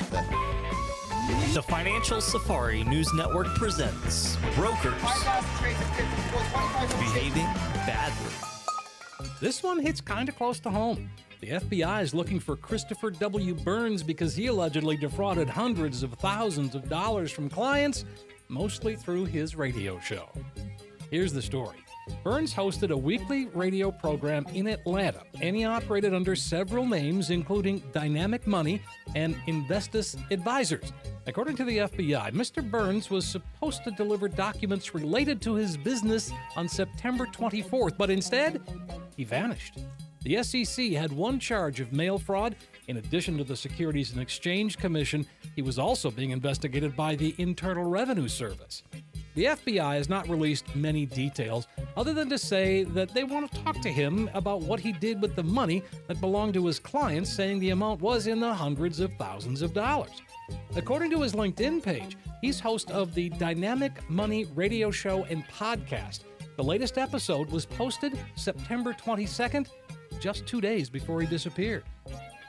[1.53, 4.93] The Financial Safari News Network presents Brokers
[6.99, 7.47] Behaving
[7.87, 8.31] Badly.
[9.41, 11.09] This one hits kind of close to home.
[11.41, 13.53] The FBI is looking for Christopher W.
[13.53, 18.05] Burns because he allegedly defrauded hundreds of thousands of dollars from clients,
[18.49, 20.29] mostly through his radio show.
[21.11, 21.77] Here's the story.
[22.23, 27.83] Burns hosted a weekly radio program in Atlanta, and he operated under several names, including
[27.91, 28.81] Dynamic Money
[29.15, 30.91] and Investus Advisors.
[31.27, 32.67] According to the FBI, Mr.
[32.69, 38.61] Burns was supposed to deliver documents related to his business on September 24th, but instead,
[39.15, 39.79] he vanished.
[40.23, 42.55] The SEC had one charge of mail fraud.
[42.87, 47.35] In addition to the Securities and Exchange Commission, he was also being investigated by the
[47.37, 48.83] Internal Revenue Service.
[49.35, 51.67] The FBI has not released many details
[51.97, 55.21] other than to say that they want to talk to him about what he did
[55.21, 59.01] with the money that belonged to his clients, saying the amount was in the hundreds
[59.01, 60.21] of thousands of dollars.
[60.77, 66.21] According to his LinkedIn page, he's host of the Dynamic Money radio show and podcast.
[66.55, 69.67] The latest episode was posted September 22nd,
[70.21, 71.83] just two days before he disappeared.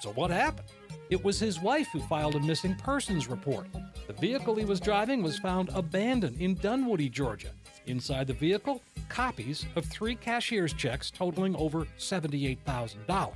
[0.00, 0.68] So, what happened?
[1.08, 3.66] It was his wife who filed a missing persons report.
[4.08, 7.50] The vehicle he was driving was found abandoned in Dunwoody, Georgia.
[7.86, 13.32] Inside the vehicle, copies of three cashier's checks totaling over $78,000.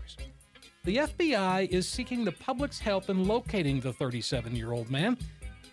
[0.83, 5.17] The FBI is seeking the public's help in locating the 37 year old man.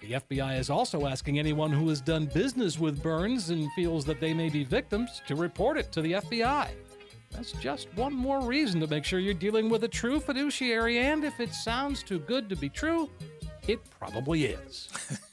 [0.01, 4.19] The FBI is also asking anyone who has done business with Burns and feels that
[4.19, 6.69] they may be victims to report it to the FBI.
[7.31, 11.23] That's just one more reason to make sure you're dealing with a true fiduciary, and
[11.23, 13.09] if it sounds too good to be true,
[13.67, 14.89] it probably is.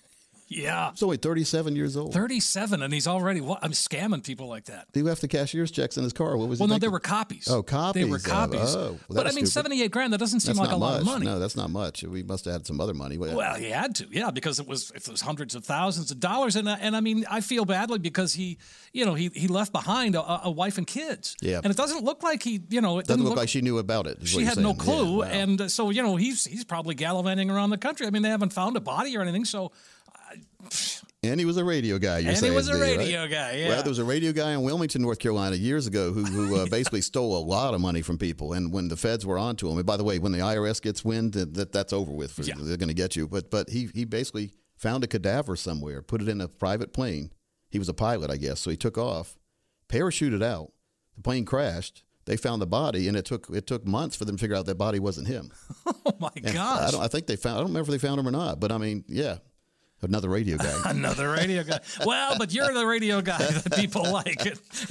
[0.55, 0.91] yeah.
[0.91, 2.13] He's only 37 years old.
[2.15, 4.87] 37, and he's already, what, I'm scamming people like that.
[4.95, 6.37] He left the cashier's checks in his car.
[6.37, 6.89] What was Well, no, thinking?
[6.89, 7.49] they were copies.
[7.49, 8.03] Oh, copies.
[8.05, 8.75] They were of- copies.
[8.77, 9.51] oh, well, but I mean, stupid.
[9.53, 11.27] 78 grand, that doesn't seem That's like a lot of money.
[11.27, 12.03] No, that's not much.
[12.05, 13.19] We must have had some other money.
[13.19, 16.57] Well, he had to, yeah, because it was, it was hundreds of thousands of dollars,
[16.57, 18.59] and and I mean, I feel badly because he,
[18.93, 21.61] you know, he he left behind a, a wife and kids, Yeah.
[21.63, 23.79] and it doesn't look like he, you know, it doesn't didn't look, like she knew
[23.79, 24.19] about it.
[24.27, 24.77] she had no saying.
[24.77, 25.25] Yeah, clue, wow.
[25.25, 28.07] and uh, so you know, he's he's probably gallivanting around the country.
[28.07, 29.73] I mean, they haven't found a body or anything, so
[31.29, 32.19] And he was a radio guy.
[32.19, 32.99] You're And he was a Steve, right?
[32.99, 33.69] radio guy, yeah.
[33.69, 36.67] Well, there was a radio guy in Wilmington, North Carolina, years ago, who, who uh,
[36.71, 38.53] basically stole a lot of money from people.
[38.53, 41.05] And when the feds were onto him, and by the way, when the IRS gets
[41.05, 42.33] wind, that, that that's over with.
[42.33, 42.55] For, Yeah.
[42.59, 43.29] They're going to get you.
[43.29, 47.31] But but he he basically found a cadaver somewhere, put it in a private plane.
[47.71, 49.37] He was a pilot, I guess, so he took off,
[49.89, 50.73] parachuted out.
[51.17, 52.03] The plane crashed.
[52.27, 54.65] They found the body, and it took it took months for them to figure out
[54.67, 55.51] that body wasn't him.
[55.87, 57.03] oh my And gosh, I don't.
[57.03, 57.57] I think they found.
[57.57, 58.61] I don't remember if they found him or not.
[58.61, 59.39] But I mean, yeah,
[60.05, 60.73] another radio guy.
[60.91, 61.81] Another radio guy.
[62.05, 64.47] Well, but you're the radio guy that people like.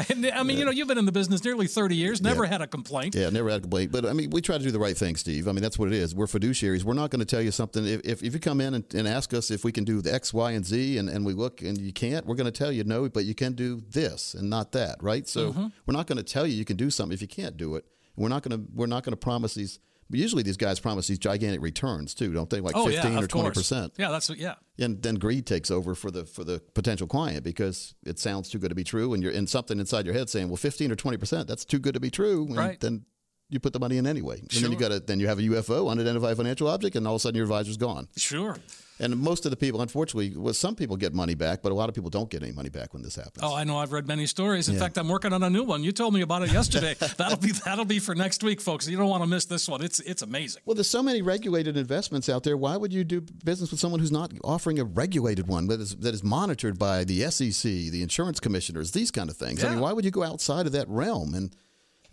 [0.10, 2.50] And I mean, you know, you've been in the business nearly 30 years, never Yeah.
[2.52, 3.16] had a complaint.
[3.16, 3.92] Yeah, never had a complaint.
[3.92, 5.48] But I mean, we try to do the right thing, Steve.
[5.48, 6.14] I mean, that's what it is.
[6.16, 6.84] We're fiduciaries.
[6.84, 7.86] We're not going to tell you something.
[7.86, 10.14] If, if, if you come in and, and ask us if we can do the
[10.14, 12.72] X, Y, and Z, and, and we look and you can't, we're going to tell
[12.72, 15.28] you no, but you can do this and not that, right?
[15.28, 15.68] So Mm-hmm.
[15.86, 17.86] we're not going to tell you you can do something if you can't do it.
[18.16, 19.80] We're not going to we're not going to promise these.
[20.14, 22.60] Usually these guys promise these gigantic returns too, don't they?
[22.62, 23.94] Like Oh, fifteen yeah, or twenty percent.
[23.98, 24.56] Yeah, that's what, yeah.
[24.80, 28.60] and then greed takes over for the for the potential client because it sounds too
[28.60, 30.96] good to be true, and you're in something inside your head saying, "Well, fifteen or
[30.96, 32.80] twenty percent, that's too good to be true." And Right.
[32.80, 33.06] Then
[33.50, 35.44] you put the money in anyway, and then you got to then you have a
[35.44, 38.08] UFO, unidentified financial object, and all of a sudden your advisor's gone.
[38.18, 38.58] Sure.
[39.00, 41.90] And most of the people, unfortunately, well, some people get money back, but a lot
[41.90, 43.40] of people don't get any money back when this happens.
[43.42, 43.78] Oh, I know.
[43.78, 44.70] I've read many stories.
[44.70, 45.84] In fact, I'm working on a new one.
[45.84, 46.96] You told me about it yesterday.
[47.18, 48.88] that'll be that'll be for next week, folks.
[48.88, 49.82] You don't want to miss this one.
[49.82, 50.62] It's it's amazing.
[50.66, 52.56] Well, there's so many regulated investments out there.
[52.56, 55.96] Why would you do business with someone who's not offering a regulated one that is
[55.98, 59.64] that is monitored by the SEC, the insurance commissioners, these kind of things?
[59.64, 61.34] I mean, why would you go outside of that realm?
[61.34, 61.56] And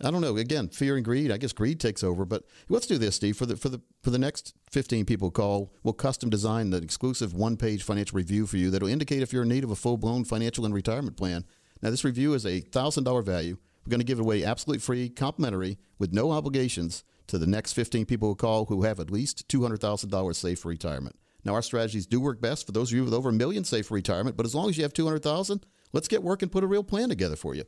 [0.03, 0.37] I don't know.
[0.37, 1.31] Again, fear and greed.
[1.31, 2.25] I guess greed takes over.
[2.25, 3.37] But let's do this, Steve.
[3.37, 7.33] For the for the for the next 15 people call, we'll custom design the exclusive
[7.33, 10.65] one-page financial review for you that'll indicate if you're in need of a full-blown financial
[10.65, 11.45] and retirement plan.
[11.81, 13.57] Now, this review is a thousand dollar value.
[13.85, 17.73] We're going to give it away absolutely free, complimentary, with no obligations to the next
[17.73, 21.15] 15 people who call who have at least $200,000 saved for retirement.
[21.43, 23.87] Now, our strategies do work best for those of you with over a million saved
[23.87, 26.67] for retirement, but as long as you have 200,000, let's get work and put a
[26.67, 27.63] real plan together for you.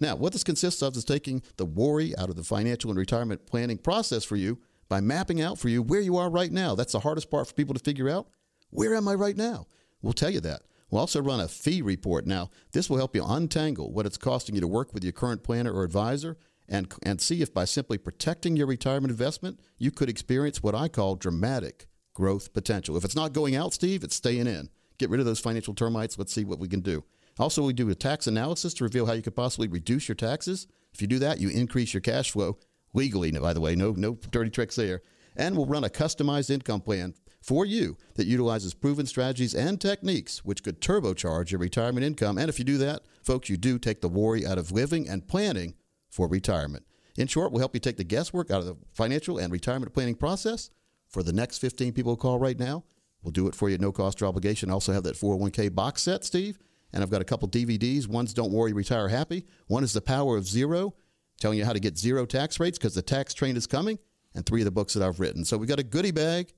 [0.00, 3.46] Now, what this consists of is taking the worry out of the financial and retirement
[3.46, 6.74] planning process for you by mapping out for you where you are right now.
[6.74, 8.28] That's the hardest part for people to figure out.
[8.70, 9.66] Where am I right now?
[10.02, 10.62] We'll tell you that.
[10.90, 12.26] We'll also run a fee report.
[12.26, 15.42] Now, this will help you untangle what it's costing you to work with your current
[15.42, 16.36] planner or advisor
[16.68, 20.88] and, and see if by simply protecting your retirement investment, you could experience what I
[20.88, 22.96] call dramatic growth potential.
[22.96, 24.70] If it's not going out, Steve, it's staying in.
[24.98, 26.18] Get rid of those financial termites.
[26.18, 27.04] Let's see what we can do.
[27.38, 30.66] Also, we do a tax analysis to reveal how you could possibly reduce your taxes.
[30.92, 32.58] If you do that, you increase your cash flow
[32.94, 35.02] legally, by the way, no, no dirty tricks there.
[35.36, 40.44] And we'll run a customized income plan for you that utilizes proven strategies and techniques
[40.44, 42.38] which could turbocharge your retirement income.
[42.38, 45.28] And if you do that, folks, you do take the worry out of living and
[45.28, 45.74] planning
[46.10, 46.84] for retirement.
[47.16, 50.14] In short, we'll help you take the guesswork out of the financial and retirement planning
[50.14, 50.70] process.
[51.08, 52.84] For the next 15 people who call right now,
[53.22, 54.70] we'll do it for you at no cost or obligation.
[54.70, 56.58] Also have that 401k box set, Steve.
[56.92, 58.06] And I've got a couple DVDs.
[58.08, 59.46] One's Don't Worry, Retire Happy.
[59.66, 60.94] One is The Power of Zero,
[61.40, 63.98] telling you how to get zero tax rates because the tax train is coming.
[64.34, 65.44] And three of the books that I've written.
[65.46, 66.52] So we've got a goodie bag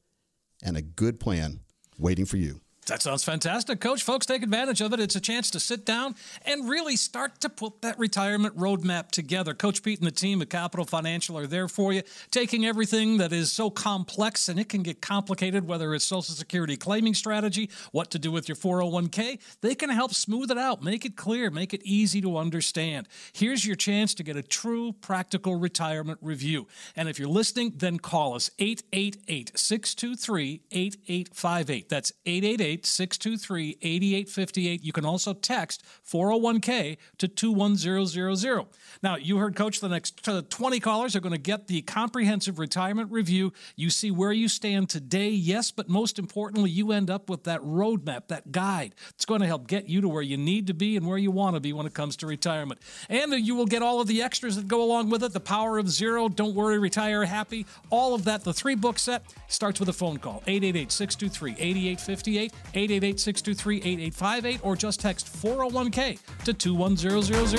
[0.65, 1.61] and a good plan
[1.97, 2.61] waiting for you.
[2.89, 4.03] That sounds fantastic, Coach.
[4.03, 5.01] Folks, take advantage of it.
[5.01, 6.15] It's a chance to sit down
[6.47, 9.53] and really start to put that retirement roadmap together.
[9.53, 13.31] Coach Pete and the team at Capital Financial are there for you, taking everything that
[13.31, 18.11] is so complex and it can get complicated, whether it's Social Security claiming strategy, what
[18.11, 19.39] to do with your 401k.
[19.61, 23.07] They can help smooth it out, make it clear, make it easy to understand.
[23.35, 26.67] Here's your chance to get a true practical retirement review.
[26.97, 31.89] And if you're listening, then call us 888 623 8858.
[31.91, 34.85] That's 888 623 8858.
[34.85, 38.67] You can also text 401k to 21000.
[39.03, 43.11] Now, you heard Coach, the next 20 callers are going to get the comprehensive retirement
[43.11, 43.53] review.
[43.77, 47.61] You see where you stand today, yes, but most importantly, you end up with that
[47.61, 48.95] roadmap, that guide.
[49.11, 51.31] It's going to help get you to where you need to be and where you
[51.31, 52.81] want to be when it comes to retirement.
[53.09, 55.79] And you will get all of the extras that go along with it the power
[55.79, 58.45] of zero, don't worry, retire happy, all of that.
[58.45, 62.53] The three book set starts with a phone call 888 623 8858.
[62.75, 67.59] 888 623 8858 or just text 401k to 21000.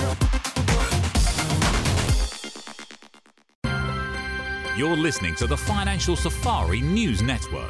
[4.77, 7.69] You're listening to the Financial Safari News Network.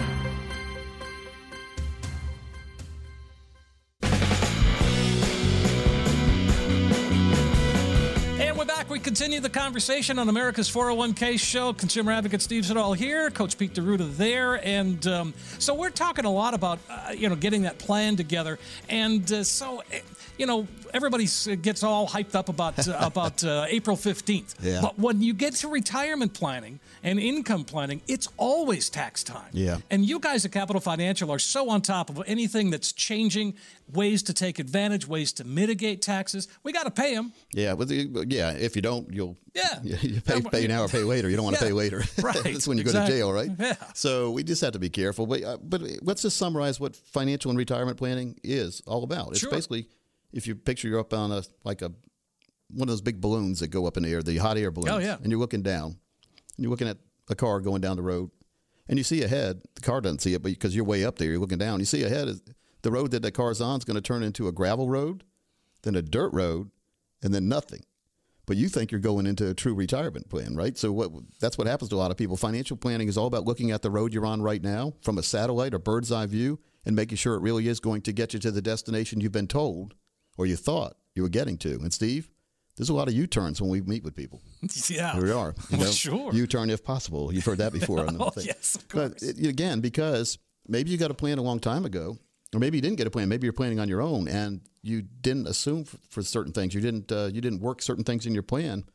[9.19, 11.73] Continue the conversation on America's 401k show.
[11.73, 16.32] Consumer advocate Steve Siddall here, Coach Pete D'Arruda there, and um, so we're talking a
[16.32, 18.58] lot about uh, you know getting that plan together.
[18.88, 19.99] And uh, so eh,
[20.38, 21.28] you know everybody
[21.62, 24.56] gets all hyped up about uh, about uh, April 15th.
[24.62, 24.82] Yeah.
[24.82, 29.49] But when you get to retirement planning and income planning, it's always tax time.
[29.54, 29.78] Yeah.
[29.89, 33.56] And you guys at Capital Financial are so on top of anything that's changing,
[33.93, 36.47] ways to take advantage, ways to mitigate taxes.
[36.63, 37.32] We got to pay them.
[37.54, 41.30] Yeah, the, yeah, if you don't, you'll yeah you pay, pay now or pay later.
[41.30, 41.69] You don't want to Yeah.
[41.69, 42.04] pay later.
[42.21, 43.13] Right, That's when you go exactly.
[43.15, 43.49] to jail, right?
[43.58, 43.75] Yeah.
[43.93, 45.25] So we just have to be careful.
[45.25, 49.30] But uh, but let's just summarize what financial and retirement planning is all about.
[49.32, 49.49] It's Sure.
[49.52, 49.88] basically
[50.31, 51.91] if you picture you're up on a like a
[52.71, 54.91] one of those big balloons that go up in the air, the hot air balloons.
[54.91, 55.17] Oh, yeah.
[55.21, 55.97] And you're looking down, and
[56.57, 56.97] you're looking at
[57.29, 58.29] a car going down the road,
[58.87, 59.61] and you see ahead.
[59.75, 61.79] The car doesn't see it, but because you're way up there, you're looking down.
[61.79, 62.41] You see ahead is
[62.81, 65.23] the road that the car's on is going to turn into a gravel road,
[65.83, 66.69] then a dirt road,
[67.21, 67.83] and then nothing.
[68.45, 70.75] But you think you're going into a true retirement plan, right?
[70.75, 72.35] So what that's what happens to a lot of people.
[72.35, 75.23] Financial planning is all about looking at the road you're on right now from a
[75.23, 78.39] satellite or bird's eye view and making sure it really is going to get you
[78.39, 79.93] to the destination you've been told
[80.39, 81.71] or you thought you were getting to.
[81.82, 82.30] And Steve,
[82.78, 84.41] there's a lot of U-turns when we meet with people.
[84.88, 85.12] yeah.
[85.13, 85.54] Here we are.
[85.69, 86.34] You Well, sure.
[86.34, 87.34] U-turn if possible.
[87.34, 88.08] You've heard that before.
[88.08, 88.45] on the Oh, thing.
[88.45, 89.23] yes, of But course.
[89.23, 92.17] it, again, because maybe you got a plan a long time ago,
[92.56, 93.28] or maybe you didn't get a plan.
[93.28, 96.73] Maybe you're planning on your own, and you didn't assume for, for certain things.
[96.73, 97.12] You didn't.
[97.12, 98.86] Uh, you didn't work certain things in your plan,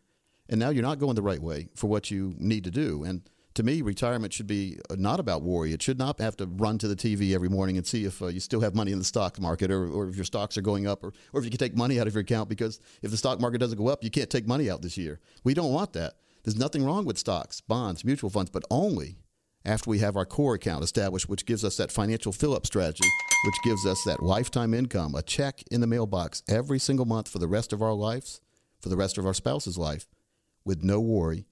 [0.48, 3.04] and now you're not going the right way for what you need to do.
[3.04, 3.20] And
[3.54, 5.72] to me, retirement should be uh, not about worry.
[5.72, 8.26] It should not have to run to the TV every morning and see if uh,
[8.26, 10.86] you still have money in the stock market or, or if your stocks are going
[10.86, 13.16] up or, or if you can take money out of your account because if the
[13.16, 15.20] stock market doesn't go up, you can't take money out this year.
[15.44, 16.14] We don't want that.
[16.42, 19.18] There's nothing wrong with stocks, bonds, mutual funds, but only
[19.64, 23.08] after we have our core account established, which gives us that financial fill up strategy,
[23.46, 27.38] which gives us that lifetime income, a check in the mailbox every single month for
[27.38, 28.40] the rest of our lives,
[28.80, 30.06] for the rest of our spouse's life,
[30.66, 31.46] with no worry,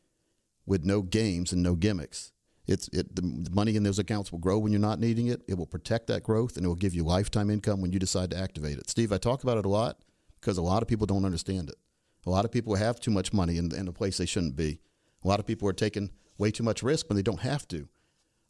[0.66, 2.33] with no games and no gimmicks.
[2.66, 5.42] It's it the money in those accounts will grow when you're not needing it.
[5.48, 8.31] It will protect that growth and it will give you lifetime income when you decide
[8.31, 8.88] to activate it.
[8.88, 9.98] Steve, I talk about it a lot
[10.40, 11.77] because a lot of people don't understand it.
[12.25, 14.79] A lot of people have too much money in, in a place they shouldn't be.
[15.25, 17.88] A lot of people are taking way too much risk when they don't have to.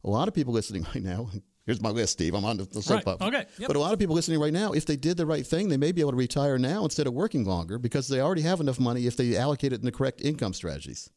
[0.04, 1.30] A lot of people listening right now,
[1.64, 2.34] Here's my list, Steve.
[2.34, 3.20] I'm on the, the soapbox.
[3.20, 3.34] Right.
[3.34, 3.46] Okay.
[3.58, 3.68] Yep.
[3.68, 5.76] But a lot of people listening right now, if they did the right thing, they
[5.76, 8.80] may be able to retire now instead of working longer because they already have enough
[8.80, 11.08] money if they allocate it in the correct income strategies.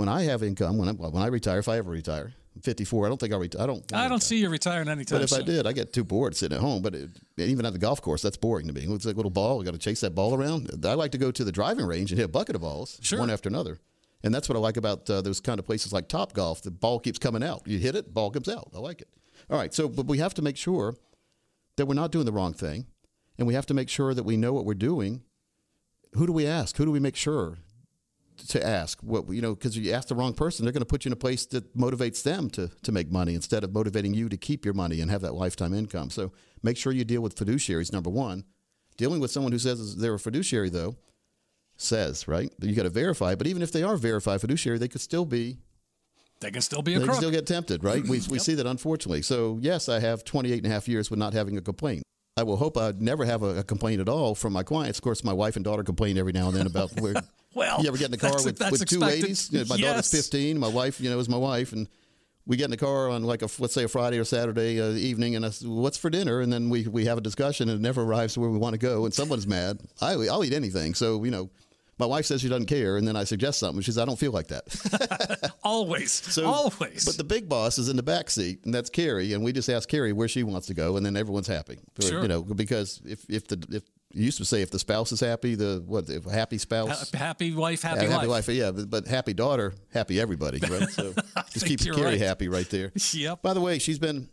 [0.00, 3.04] When I have income, when I, when I retire, if I ever retire, I'm 54.
[3.04, 3.60] I don't think I'll retire.
[3.64, 3.92] I don't.
[3.92, 5.28] I don't see you retiring anytime soon.
[5.28, 6.80] But if I did, I get too bored sitting at home.
[6.80, 8.86] But it, even at the golf course, that's boring to me.
[8.88, 9.58] It's like a little ball.
[9.58, 10.70] We got to chase that ball around.
[10.86, 13.18] I like to go to the driving range and hit a bucket of balls, Sure.
[13.18, 13.78] one after another.
[14.24, 16.62] And that's what I like about uh, those kind of places like Top Golf.
[16.62, 17.60] The ball keeps coming out.
[17.66, 18.70] You hit it, ball comes out.
[18.74, 19.08] I like it.
[19.50, 19.74] All right.
[19.74, 20.94] So, but we have to make sure
[21.76, 22.86] that we're not doing the wrong thing,
[23.36, 25.24] and we have to make sure that we know what we're doing.
[26.14, 26.78] Who do we ask?
[26.78, 27.58] Who do we make sure
[28.48, 31.04] to ask what you know because you ask the wrong person they're going to put
[31.04, 34.28] you in a place that motivates them to to make money instead of motivating you
[34.28, 36.10] to keep your money and have that lifetime income.
[36.10, 38.44] So make sure you deal with fiduciaries number one.
[38.96, 40.96] Dealing with someone who says they're a fiduciary though
[41.76, 45.00] says right you got to verify but even if they are verified fiduciary they could
[45.00, 45.56] still be
[46.40, 48.02] they can still be a they can still get tempted right?
[48.02, 49.22] We, we see that unfortunately.
[49.22, 52.02] So yes i have 28 and a half years with not having a complaint.
[52.36, 54.98] I will hope I never have a, a complaint at all from my clients.
[54.98, 57.14] Of course, my wife and daughter complain every now and then about where
[57.54, 59.50] Well, you ever get in the car that's- with, that's with two ladies?
[59.52, 60.58] You know, my daughter's 15.
[60.58, 61.88] My wife, you know, is my wife, and
[62.46, 64.90] we get in the car on like a let's say a Friday or Saturday uh,
[64.90, 67.78] evening, and I say, "What's for dinner?" And then we we have a discussion, and
[67.78, 69.80] it never arrives to where we want to go, and someone's mad.
[70.00, 71.50] I I'll eat anything, so you know.
[71.98, 73.82] My wife says she doesn't care, and then I suggest something.
[73.82, 76.12] She says, "I don't feel like that." Always.
[76.32, 77.04] So, Always.
[77.04, 79.34] But the big boss is in the back seat, and that's Carrie.
[79.34, 81.78] And we just ask Carrie where she wants to go, and then everyone's happy.
[81.98, 82.22] Or, Sure.
[82.22, 85.54] You know, because if if the if used to say if the spouse is happy,
[85.54, 87.10] the what if happy spouse.
[87.12, 88.46] Ha- happy wife, happy, happy life.
[88.46, 90.88] wife, yeah, but, but happy daughter, happy everybody, right?
[90.90, 91.14] So
[91.52, 92.18] just keep Carrie right.
[92.20, 92.92] happy right there.
[93.12, 93.42] Yep.
[93.42, 94.28] By the way, she's been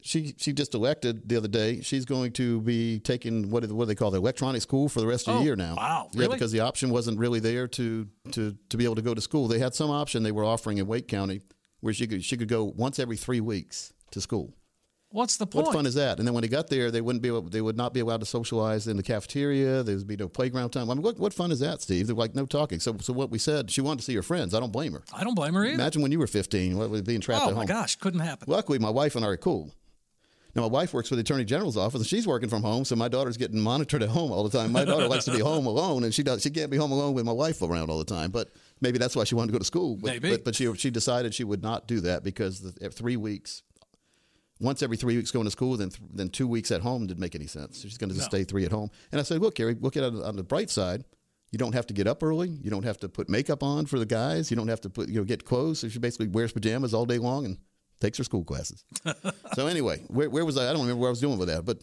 [0.00, 1.80] she she just elected the other day.
[1.80, 5.00] She's going to be taking what do- what do they call the electronic school for
[5.00, 5.76] the rest of Oh, the year now.
[5.76, 9.14] wow, Yeah, because the option wasn't really there to to to be able to go
[9.14, 9.48] to school.
[9.48, 11.40] They had some option they were offering in Wake County
[11.80, 14.54] where she could she could go once every three weeks to school.
[15.14, 15.66] What's the point?
[15.66, 16.18] What fun is that?
[16.18, 18.18] And then when they got there, they wouldn't be able, they would not be allowed
[18.18, 19.84] to socialize in the cafeteria.
[19.84, 20.90] There would be no playground time.
[20.90, 22.08] I mean, what, what fun is that, Steve?
[22.08, 22.80] They're like no talking.
[22.80, 24.54] So so what we said, she wanted to see her friends.
[24.54, 25.04] I don't blame her.
[25.16, 25.74] I don't blame her either.
[25.74, 27.58] Imagine when you were 15, what was being trapped oh at home.
[27.58, 28.46] Oh my gosh, couldn't happen.
[28.50, 29.72] Luckily, my wife and I are cool.
[30.56, 32.94] Now, my wife works for the Attorney General's office, and she's working from home, so
[32.94, 34.70] my daughter's getting monitored at home all the time.
[34.70, 36.42] My daughter likes to be home alone, and she does.
[36.42, 38.30] She can't be home alone with my wife around all the time.
[38.30, 38.50] But
[38.80, 39.96] maybe that's why she wanted to go to school.
[39.96, 40.30] But, Maybe.
[40.30, 43.62] But, but she she decided she would not do that because the, at three weeks,
[44.60, 47.20] once every three weeks going to school, then th- then two weeks at home didn't
[47.20, 47.80] make any sense.
[47.80, 48.38] She's going to just No.
[48.38, 48.90] stay three at home.
[49.12, 51.04] And I said, look, Carrie, look at it on the bright side.
[51.50, 52.48] You don't have to get up early.
[52.48, 54.50] You don't have to put makeup on for the guys.
[54.50, 55.80] You don't have to put you know get clothes.
[55.80, 57.58] So she basically wears pajamas all day long and
[58.00, 58.84] takes her school classes.
[59.54, 60.64] so anyway, where, where was I?
[60.68, 61.78] I don't remember where I was doing with that, but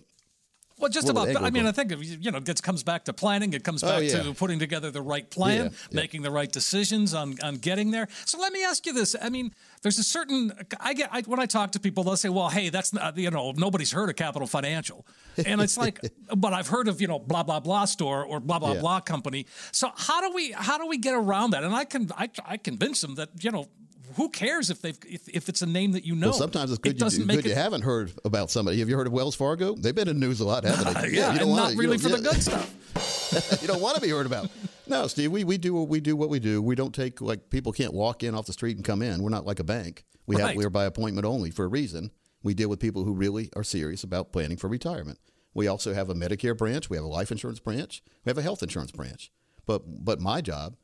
[0.82, 1.36] Well, just about.
[1.42, 3.54] I mean, I think you know, it comes back to planning.
[3.54, 4.24] It comes Oh, back yeah.
[4.24, 6.02] to putting together the right plan, Yeah, yeah.
[6.02, 8.08] making the right decisions on on getting there.
[8.26, 10.52] So let me ask you this: I mean, there's a certain.
[10.80, 13.30] I get I, when I talk to people, they'll say, "Well, hey, that's not you
[13.32, 15.06] know, nobody's heard of Capital Financial,"
[15.46, 16.00] and it's like,
[16.36, 19.46] but I've heard of you know, blah blah blah store or blah blah blah company.
[19.72, 21.64] So how do we how do we get around that?
[21.64, 23.68] And I can I I convince them that you know.
[24.16, 26.28] Who cares if they've if, if it's a name that you know?
[26.28, 28.50] well, sometimes it's It good, you, doesn't do- make good it, you haven't heard about
[28.52, 28.80] somebody.
[28.80, 29.76] Have you heard of Wells Fargo?
[29.76, 31.10] They've been in news a lot, haven't they?
[31.18, 32.34] yeah, you don't and not really for don't- the yeah.
[32.34, 33.60] good stuff.
[33.62, 34.50] you don't want to be heard about.
[34.88, 36.62] No, Steve, we, we do what we do what we do.
[36.62, 39.22] We don't take like people can't walk in off the street and come in.
[39.24, 40.04] We're not like a bank.
[40.28, 42.12] We have we're by appointment only for a reason.
[42.44, 45.20] We deal with people who really are serious about planning for retirement.
[45.54, 48.42] We also have a Medicare branch, we have a life insurance branch, we have a
[48.42, 49.32] health insurance branch.
[49.66, 50.76] But but my job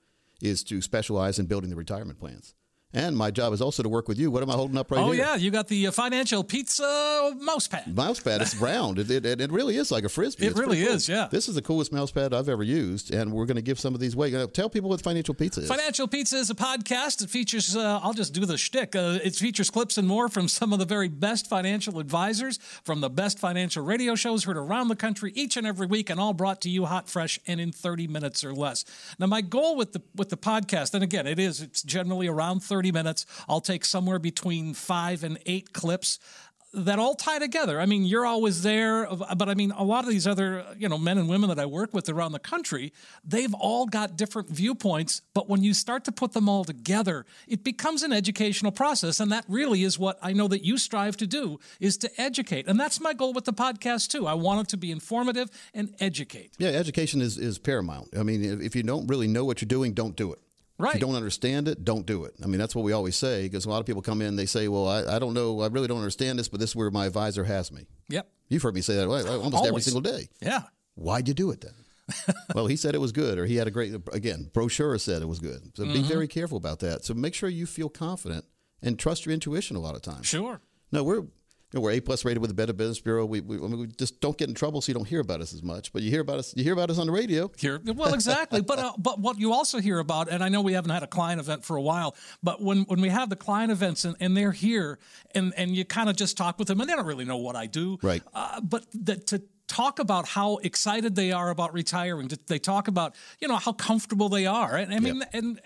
[0.42, 2.54] is to specialize in building the retirement plans.
[2.93, 4.32] And my job is also to work with you.
[4.32, 5.26] What am I holding up right Oh here?
[5.26, 7.93] Oh yeah, you got the uh, financial pizza mouse pad.
[7.93, 8.41] mouse pad.
[8.41, 8.97] It's round.
[8.97, 10.45] It, it, it really is like a frisbee.
[10.45, 10.93] It It's really cool.
[10.95, 11.28] is, yeah.
[11.30, 13.93] This is the coolest mouse pad I've ever used, and we're going to give some
[13.93, 14.32] of these away.
[14.47, 15.67] Tell people what Financial Pizza is.
[15.67, 17.21] Financial Pizza is a podcast.
[17.21, 18.95] It features, uh, I'll just do the shtick.
[18.95, 23.02] Uh, it features clips and more from some of the very best financial advisors from
[23.02, 26.34] the best financial radio shows heard around the country each and every week, and all
[26.34, 28.86] brought to you hot, fresh, and in 30 minutes or less.
[29.19, 32.62] Now, my goal with the with the podcast, and again, it is it's generally around
[32.62, 33.26] 30 minutes.
[33.47, 36.19] I'll take somewhere between five and eight clips
[36.73, 37.80] that all tie together.
[37.80, 40.97] I mean, you're always there, but I mean, a lot of these other, you know,
[40.97, 45.21] men and women that I work with around the country, they've all got different viewpoints.
[45.34, 49.19] But when you start to put them all together, it becomes an educational process.
[49.19, 52.68] And that really is what I know that you strive to do is to educate.
[52.68, 54.28] And that's my goal with the podcast too.
[54.28, 56.51] I want it to be informative and educate.
[56.57, 58.09] Yeah, education is, is paramount.
[58.18, 60.39] I mean, if you don't really know what you're doing, don't do it.
[60.80, 60.93] If Right.
[60.95, 62.36] you don't understand it, don't do it.
[62.43, 64.45] I mean, that's what we always say because a lot of people come in, they
[64.45, 66.91] say, well, I, I don't know, I really don't understand this, but this is where
[66.91, 67.88] my advisor has me.
[68.09, 68.30] Yep.
[68.49, 70.28] You've heard me say that almost every single day.
[70.41, 70.61] Yeah.
[70.95, 71.73] Why'd you do it then?
[72.55, 75.28] well, he said it was good, or he had a great, again, brochure said it
[75.28, 75.71] was good.
[75.75, 76.07] So be Mm-hmm.
[76.07, 77.03] very careful about that.
[77.03, 78.45] So make sure you feel confident
[78.82, 80.25] and trust your intuition a lot of times.
[80.28, 80.61] Sure.
[80.91, 81.23] No, we're
[81.74, 83.26] You know, we're A plus rated with the Better Business Bureau.
[83.26, 85.41] We, we, I mean, we just don't get in trouble, so you don't hear about
[85.41, 85.91] us as much.
[85.91, 86.53] But you hear about us.
[86.55, 87.51] You hear about us on the radio.
[87.57, 88.61] Here, well, exactly.
[88.61, 91.07] but uh, but what you also hear about, and I know we haven't had a
[91.07, 94.38] client event for a while, but when when we have the client events and, and
[94.38, 94.97] they're here,
[95.36, 97.57] and and you kind of just talk with them, and they don't really know what
[97.57, 98.24] I do, Right.
[98.34, 103.13] Uh, but that to talk about how excited they are about retiring, they talk about
[103.41, 105.59] you know how comfortable they are, and I mean, and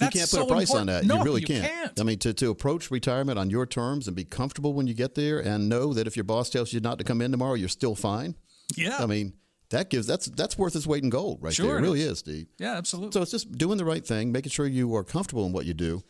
[0.00, 1.04] You can't put so a price on that.
[1.04, 1.64] No, you really you can't.
[1.66, 2.00] can't.
[2.00, 5.14] I mean, to, to approach retirement on your terms and be comfortable when you get
[5.14, 7.68] there, and know that if your boss tells you not to come in tomorrow, you're
[7.68, 8.34] still fine.
[8.76, 9.34] yeah, I mean,
[9.70, 11.76] that gives that's that's worth its weight in gold, right Sure there.
[11.76, 12.12] it It really is.
[12.12, 12.46] is, Steve.
[12.58, 13.12] yeah, absolutely.
[13.12, 15.74] So it's just doing the right thing, making sure you are comfortable in what you
[15.74, 16.02] do.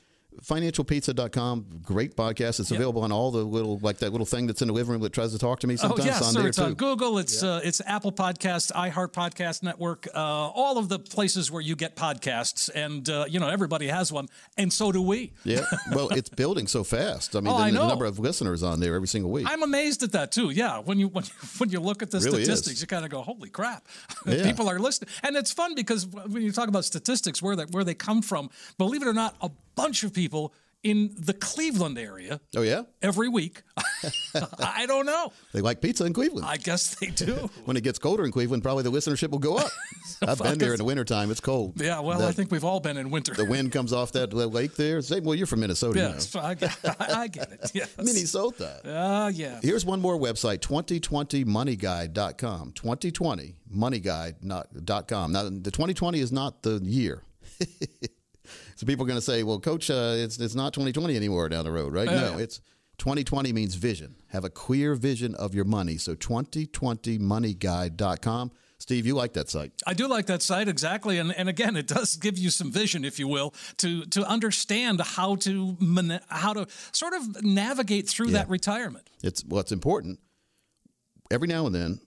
[0.42, 2.60] Financialpizza.com, great podcast.
[2.60, 5.00] It's available on all the little, like that little thing that's in the living room
[5.02, 6.38] that tries to talk to me Oh sometimes yes, on sir.
[6.40, 6.64] there It's too.
[6.64, 7.18] on Google.
[7.18, 11.76] It's uh, it's Apple Podcasts, iHeart Podcast Network, uh, all of the places where you
[11.76, 15.32] get podcasts, and uh, you know everybody has one, and so do we.
[15.44, 15.64] yeah.
[15.94, 17.36] Well, it's building so fast.
[17.36, 19.46] I mean, Oh, the, I the number of listeners on there every single week.
[19.48, 20.50] I'm amazed at that too.
[20.50, 22.44] Yeah, when you when you, when you look at the Really is.
[22.46, 23.86] statistics, you kind of go, "Holy crap!"
[24.26, 24.44] Yeah.
[24.44, 27.84] People are listening, and it's fun because when you talk about statistics, where they where
[27.84, 30.52] they come from, believe it or not, a bunch of people
[30.84, 33.62] in the Cleveland area oh yeah, every week.
[34.58, 35.32] I don't know.
[35.52, 36.44] they like pizza in Cleveland.
[36.44, 37.48] I guess they do.
[37.66, 39.70] when it gets colder in Cleveland, probably the listenership will go up.
[40.26, 41.30] I've been there in the wintertime.
[41.30, 41.80] It's cold.
[41.80, 43.32] Yeah, well, The- I think we've all been in winter.
[43.32, 45.00] the wind comes off that lake there.
[45.02, 46.10] Say, well, you're from Minnesota, you know.
[46.14, 47.70] Yes, I get, I get it.
[47.74, 47.96] Yes.
[47.98, 48.80] Minnesota.
[48.84, 49.60] Ah, yeah.
[49.62, 52.72] Here's one more website, 2020moneyguide.com.
[52.72, 55.32] 2020moneyguide.com.
[55.32, 57.22] Now, the 2020 is not the year.
[58.82, 61.64] So people are going to say, well, coach, uh, it's, it's not 2020 anymore down
[61.64, 62.08] the road, right?
[62.08, 62.60] no, it's
[62.98, 64.16] 2020 means vision.
[64.30, 65.98] Have a clear vision of your money.
[65.98, 68.50] So 2020moneyguide.com.
[68.78, 69.70] Steve, you like that site.
[69.86, 73.04] I do like that site exactly, and and again, it does give you some vision,
[73.04, 78.32] if you will, to to understand how to man- how to sort of navigate through
[78.32, 79.08] that retirement.
[79.22, 80.18] It's what's important.
[81.30, 82.00] Every now and then,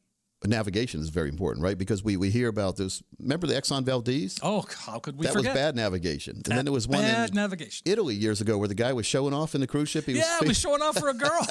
[0.47, 1.77] navigation is very important, right?
[1.77, 3.01] Because we, we hear about this.
[3.19, 4.39] Remember the Exxon Valdez?
[4.41, 5.53] Oh, how could we that forget?
[5.53, 6.35] was bad navigation.
[6.35, 7.83] and then there was one bad in navigation.
[7.85, 10.05] Italy years ago where the guy was showing off in the cruise ship.
[10.05, 11.45] He yeah, was we're showing off for a girl.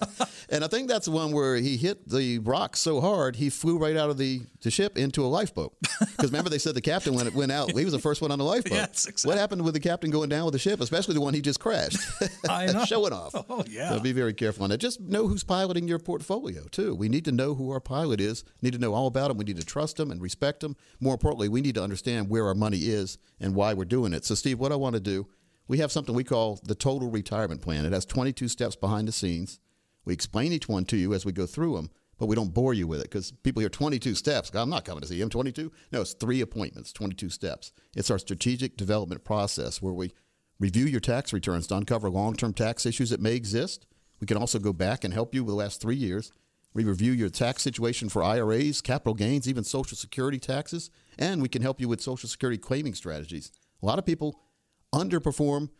[0.48, 3.78] and I think that's the one where he hit the rock so hard he flew
[3.78, 5.74] right out of the, the ship into a lifeboat.
[6.00, 8.30] Because remember they said the captain when it went out, he was the first one
[8.30, 8.72] on the lifeboat.
[8.72, 9.28] Yes, exactly.
[9.28, 11.60] What happened with the captain going down with the ship, especially the one he just
[11.60, 11.98] crashed?
[12.48, 12.84] I know.
[12.88, 13.34] showing off.
[13.48, 13.90] Oh, yeah.
[13.90, 14.78] So be very careful on that.
[14.78, 16.94] Just know who's piloting your portfolio too.
[16.94, 18.37] We need to know who our pilot is.
[18.62, 19.38] Need to know all about them.
[19.38, 20.76] We need to trust them and respect them.
[21.00, 24.24] More importantly, we need to understand where our money is and why we're doing it.
[24.24, 25.26] So, Steve, what I want to do,
[25.66, 27.84] we have something we call the total retirement plan.
[27.84, 29.60] It has 22 steps behind the scenes.
[30.04, 32.72] We explain each one to you as we go through them, but we don't bore
[32.72, 34.50] you with it because people hear 22 steps.
[34.54, 35.28] I'm not coming to see him.
[35.28, 35.70] 22?
[35.92, 37.72] No, it's three appointments, 22 steps.
[37.94, 40.12] It's our strategic development process where we
[40.58, 43.86] review your tax returns to uncover long term tax issues that may exist.
[44.20, 46.32] We can also go back and help you with the last three years.
[46.74, 51.48] We review your tax situation for IRAs, capital gains, even Social Security taxes, and we
[51.48, 53.50] can help you with Social Security claiming strategies.
[53.82, 54.40] A lot of people
[54.94, 55.70] underperform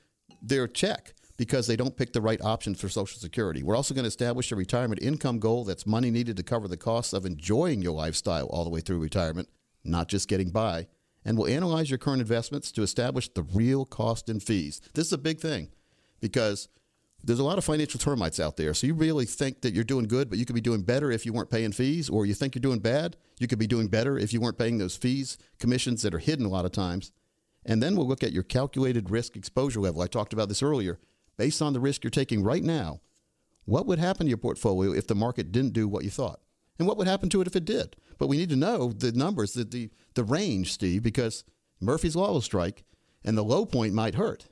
[0.42, 3.62] their check because they don't pick the right option for Social Security.
[3.62, 6.76] We're also going to establish a retirement income goal that's money needed to cover the
[6.76, 9.48] costs of enjoying your lifestyle all the way through retirement,
[9.84, 10.88] not just getting by.
[11.24, 14.80] And we'll analyze your current investments to establish the real cost and fees.
[14.94, 15.68] This is a big thing
[16.20, 16.68] because
[17.22, 18.72] there's a lot of financial termites out there.
[18.74, 21.26] So you really think that you're doing good, but you could be doing better if
[21.26, 24.18] you weren't paying fees, or you think you're doing bad, you could be doing better
[24.18, 27.12] if you weren't paying those fees, commissions that are hidden a lot of times.
[27.64, 30.00] And then we'll look at your calculated risk exposure level.
[30.00, 30.98] I talked about this earlier.
[31.36, 33.00] Based on the risk you're taking right now,
[33.64, 36.40] what would happen to your portfolio if the market didn't do what you thought?
[36.78, 37.96] And what would happen to it if it did?
[38.18, 41.44] But we need to know the numbers, the, the, the range, Steve, because
[41.80, 42.84] Murphy's Law will strike
[43.24, 44.46] and the low point might hurt,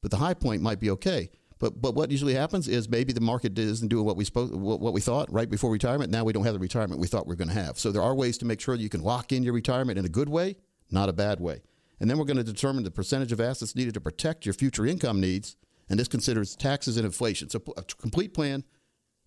[0.00, 1.30] but the high point might be okay.
[1.64, 4.92] But, but what usually happens is maybe the market isn't doing what we supposed, what,
[4.92, 6.10] we thought right before retirement.
[6.10, 7.78] Now we don't have the retirement we thought we were going to have.
[7.78, 10.10] So there are ways to make sure you can lock in your retirement in a
[10.10, 10.56] good way,
[10.90, 11.62] not a bad way.
[12.00, 14.84] And then we're going to determine the percentage of assets needed to protect your future
[14.84, 15.56] income needs.
[15.88, 17.48] And this considers taxes and inflation.
[17.48, 18.62] So a complete plan.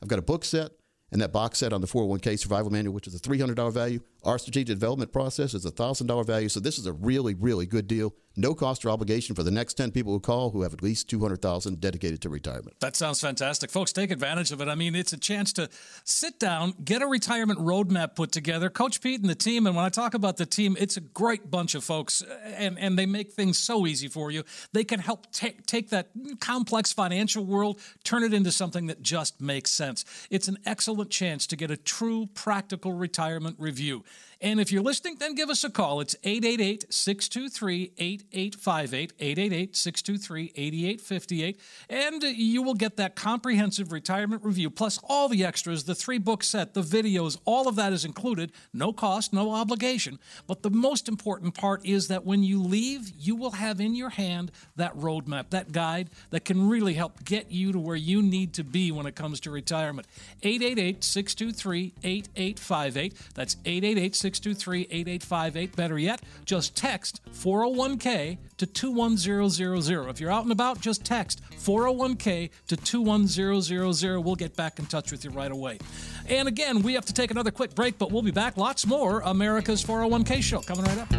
[0.04, 0.74] I've got a book set
[1.12, 4.00] and that box set on the 401k survival manual, which is a $300 value.
[4.24, 6.50] Our strategic development process is a $1,000 value.
[6.50, 8.14] So this is a really, really good deal.
[8.40, 11.10] No cost or obligation for the next 10 people who call who have at least
[11.10, 12.80] 200000 dedicated to retirement.
[12.80, 13.72] That sounds fantastic.
[13.72, 14.68] Folks, take advantage of it.
[14.68, 15.70] I mean, it's a chance to
[16.04, 18.70] sit down, get a retirement roadmap put together.
[18.70, 21.50] Coach Pete and the team, and when I talk about the team, it's a great
[21.50, 24.44] bunch of folks, and, and they make things so easy for you.
[24.72, 26.10] They can help take, take that
[26.40, 30.06] complex financial world, turn it into something that just makes sense.
[30.30, 34.04] It's an excellent chance to get a true practical retirement review.
[34.40, 36.00] And if you're listening, then give us a call.
[36.00, 41.60] It's 888 623 8858, 888 623 8858.
[41.90, 46.44] And you will get that comprehensive retirement review plus all the extras, the three book
[46.44, 48.52] set, the videos, all of that is included.
[48.74, 50.20] No cost, no obligation.
[50.46, 54.10] But the most important part is that when you leave, you will have in your
[54.10, 58.54] hand that roadmap, that guide that can really help get you to where you need
[58.54, 60.08] to be when it comes to retirement.
[60.44, 63.14] 888 623 8858.
[63.34, 65.76] That's 888 623 8858.
[65.76, 70.10] Better yet, just text 401k to 21000.
[70.10, 74.24] If you're out and about, just text 401k to 21000.
[74.24, 75.80] We'll get back in touch with you right away.
[76.28, 78.58] And again, we have to take another quick break, but we'll be back.
[78.58, 81.12] Lots more America's 401k show coming right up.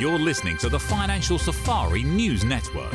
[0.00, 2.92] You're listening to the Financial Safari News Network.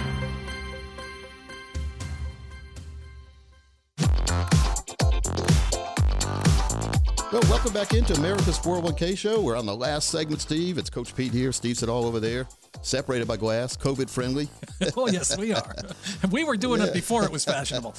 [7.31, 9.39] Well, welcome back into America's 401k show.
[9.39, 10.79] We're on the last segment, Steve.
[10.79, 11.51] It's Coach Pete here.
[11.51, 12.47] Steve Sit all over there,
[12.81, 14.49] separated by glass, COVID friendly.
[14.97, 15.75] oh, yes, we are.
[16.31, 17.93] We were doing it before it was fashionable.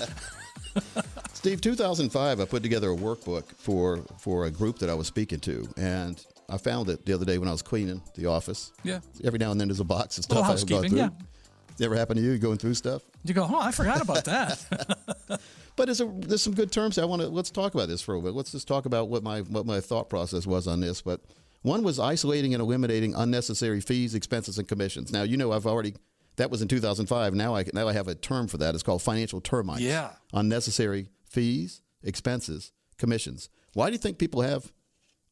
[1.32, 5.38] Steve, 2005, I put together a workbook for, for a group that I was speaking
[5.40, 5.68] to.
[5.76, 8.72] And I found it the other day when I was cleaning the office.
[8.82, 8.98] Yeah.
[9.22, 10.98] Every now and then there's a box of stuff Little I've gone through.
[10.98, 11.08] yeah.
[11.80, 12.32] Ever happen to you?
[12.32, 13.02] You going through stuff?
[13.24, 15.40] You go, oh, I forgot about that.
[15.80, 16.98] But there's, a, there's some good terms.
[16.98, 18.36] I want to let's talk about this for a little bit.
[18.36, 21.00] Let's just talk about what my what my thought process was on this.
[21.00, 21.22] But
[21.62, 25.10] one was isolating and eliminating unnecessary fees, expenses, and commissions.
[25.10, 25.94] Now you know I've already
[26.36, 27.32] that was in 2005.
[27.32, 28.74] Now I now I have a term for that.
[28.74, 29.80] It's called financial termites.
[29.80, 30.10] Yeah.
[30.34, 33.48] Unnecessary fees, expenses, commissions.
[33.72, 34.70] Why do you think people have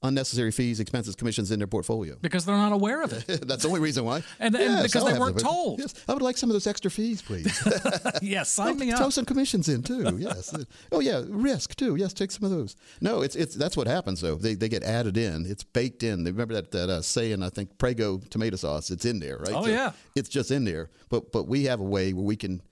[0.02, 2.16] unnecessary fees, expenses, commissions in their portfolio?
[2.20, 3.26] because they're not aware of it.
[3.48, 4.22] That's the only reason why.
[4.38, 5.80] And- and because I'll they weren't told.
[5.80, 7.52] Yes, I would like some of those extra fees, please.
[8.22, 8.98] yes, sign me up.
[8.98, 10.18] Throw some commissions in too.
[10.18, 10.54] Yes.
[10.92, 11.96] oh yeah, risk too.
[11.96, 12.76] Yes, take some of those.
[13.00, 14.34] No, it's it's that's what happens though.
[14.36, 15.46] They, they get added in.
[15.46, 16.24] It's baked in.
[16.24, 17.42] They remember that that uh, saying.
[17.42, 18.90] I think Prego tomato sauce.
[18.90, 19.52] It's in there, right?
[19.54, 19.92] Oh, yeah.
[20.16, 20.90] It's just in there.
[21.08, 22.62] But but we have a way where we can,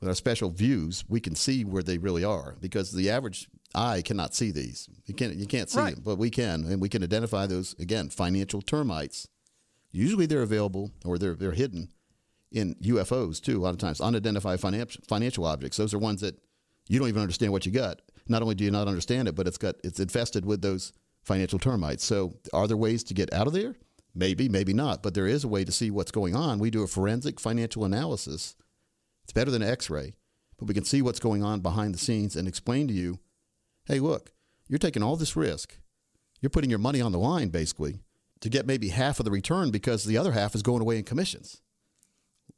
[0.00, 4.02] with our special views, we can see where they really are because the average eye
[4.02, 4.88] cannot see these.
[5.06, 5.94] You can't you can't see Right.
[5.94, 8.08] them, but we can, and we can identify those again.
[8.10, 9.28] Financial termites.
[9.92, 11.88] Usually they're available or they're they're hidden
[12.52, 13.60] in UFOs too.
[13.60, 15.76] A lot of times, unidentified financial financial objects.
[15.76, 16.36] Those are ones that
[16.88, 18.00] you don't even understand what you got.
[18.28, 20.92] Not only do you not understand it, but it's got it's infested with those
[21.22, 22.04] financial termites.
[22.04, 23.76] So, are there ways to get out of there?
[24.14, 25.02] Maybe, maybe not.
[25.02, 26.58] But there is a way to see what's going on.
[26.58, 28.54] We do a forensic financial analysis.
[29.24, 30.14] It's better than an X-ray,
[30.58, 33.18] but we can see what's going on behind the scenes and explain to you,
[33.86, 34.32] hey, look,
[34.68, 35.78] you're taking all this risk.
[36.40, 38.00] You're putting your money on the line basically
[38.40, 41.04] to get maybe half of the return because the other half is going away in
[41.04, 41.62] commissions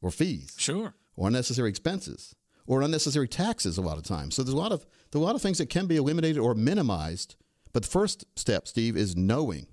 [0.03, 0.95] or fees Sure.
[1.17, 2.35] or unnecessary expenses
[2.67, 4.35] or unnecessary taxes a lot of times.
[4.35, 6.55] So there's a lot of there's a lot of things that can be eliminated or
[6.55, 7.37] minimized.
[7.73, 9.69] But the first step, Steve, is knowing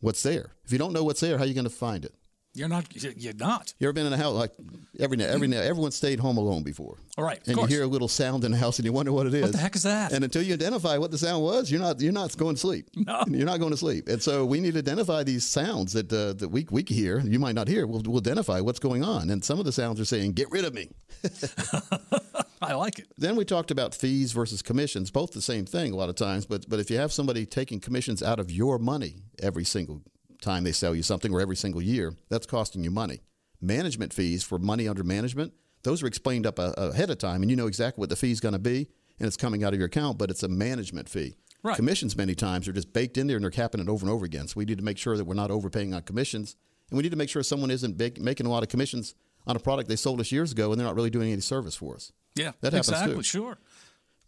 [0.00, 0.52] what's there.
[0.64, 2.14] If you don't know what's there, how are you going to find it?
[2.56, 2.86] You're not.
[2.94, 3.74] You're not.
[3.78, 4.50] You ever been in a house like
[4.98, 6.96] every every everyone stayed home alone before?
[7.18, 7.70] All right, and course.
[7.70, 9.42] you hear a little sound in the house, and you wonder what it is.
[9.42, 10.12] What the heck is that?
[10.12, 12.88] And until you identify what the sound was, you're not you're not going to sleep.
[12.96, 13.24] No.
[13.28, 14.08] you're not going to sleep.
[14.08, 17.20] And so we need to identify these sounds that uh, that we we hear.
[17.20, 17.86] You might not hear.
[17.86, 19.28] We'll, we'll identify what's going on.
[19.28, 20.88] And some of the sounds are saying, "Get rid of me."
[22.62, 23.06] I like it.
[23.18, 26.46] Then we talked about fees versus commissions, both the same thing a lot of times.
[26.46, 30.02] But but if you have somebody taking commissions out of your money every single
[30.40, 33.20] time they sell you something or every single year, that's costing you money.
[33.60, 37.56] Management fees for money under management, those are explained up ahead of time, and you
[37.56, 39.86] know exactly what the fee is going to be, and it's coming out of your
[39.86, 41.36] account, but it's a management fee.
[41.62, 41.76] Right.
[41.76, 44.24] Commissions many times are just baked in there and they're capping it over and over
[44.24, 44.46] again.
[44.46, 46.56] So we need to make sure that we're not overpaying on commissions,
[46.90, 49.14] and we need to make sure someone isn't big, making a lot of commissions
[49.46, 51.74] on a product they sold us years ago, and they're not really doing any service
[51.76, 52.12] for us.
[52.34, 52.52] Yeah.
[52.60, 53.16] That happens exactly.
[53.16, 53.22] too.
[53.22, 53.58] Sure.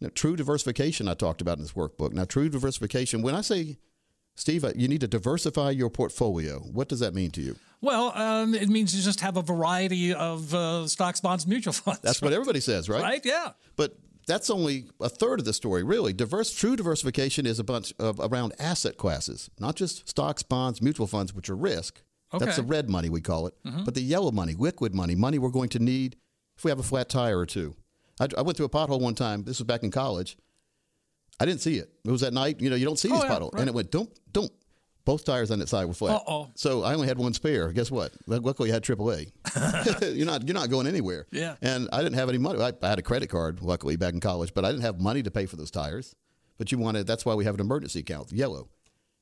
[0.00, 2.12] Now, true diversification, I talked about in this workbook.
[2.12, 3.78] Now, true diversification, when I say,
[4.38, 7.56] Steve, uh, you need to diversify your portfolio, what does that mean to you?
[7.80, 12.00] Well, um, it means you just have a variety of uh, stocks, bonds, mutual funds.
[12.02, 13.02] That's what everybody says, right?
[13.02, 13.20] right.
[13.24, 13.50] Yeah.
[13.74, 13.96] But
[14.28, 16.12] that's only a third of the story, really.
[16.12, 21.08] Diverse, true diversification is a bunch of around asset classes, not just stocks, bonds, mutual
[21.08, 22.00] funds, which are risk.
[22.32, 22.44] Okay.
[22.44, 23.54] That's the red money we call it.
[23.84, 26.16] But the yellow money, liquid money, money we're going to need
[26.56, 27.74] if we have a flat tire or two.
[28.20, 29.44] I, I went through a pothole one time.
[29.44, 30.36] This was back in college.
[31.40, 31.90] I didn't see it.
[32.04, 32.60] It was at night.
[32.60, 33.60] You know, you don't see Oh, these yeah, potholes, right.
[33.60, 34.52] and it went don't don't.
[35.04, 36.16] Both tires on that side were flat.
[36.16, 36.50] Uh-oh.
[36.54, 37.72] So I only had one spare.
[37.72, 38.12] Guess what?
[38.26, 39.32] Luckily, I had AAA.
[40.16, 41.26] you're not you're not going anywhere.
[41.32, 41.56] Yeah.
[41.62, 42.60] And I didn't have any money.
[42.60, 45.22] I, I had a credit card, luckily, back in college, but I didn't have money
[45.22, 46.14] to pay for those tires.
[46.58, 47.06] But you wanted.
[47.06, 48.68] That's why we have an emergency account, yellow.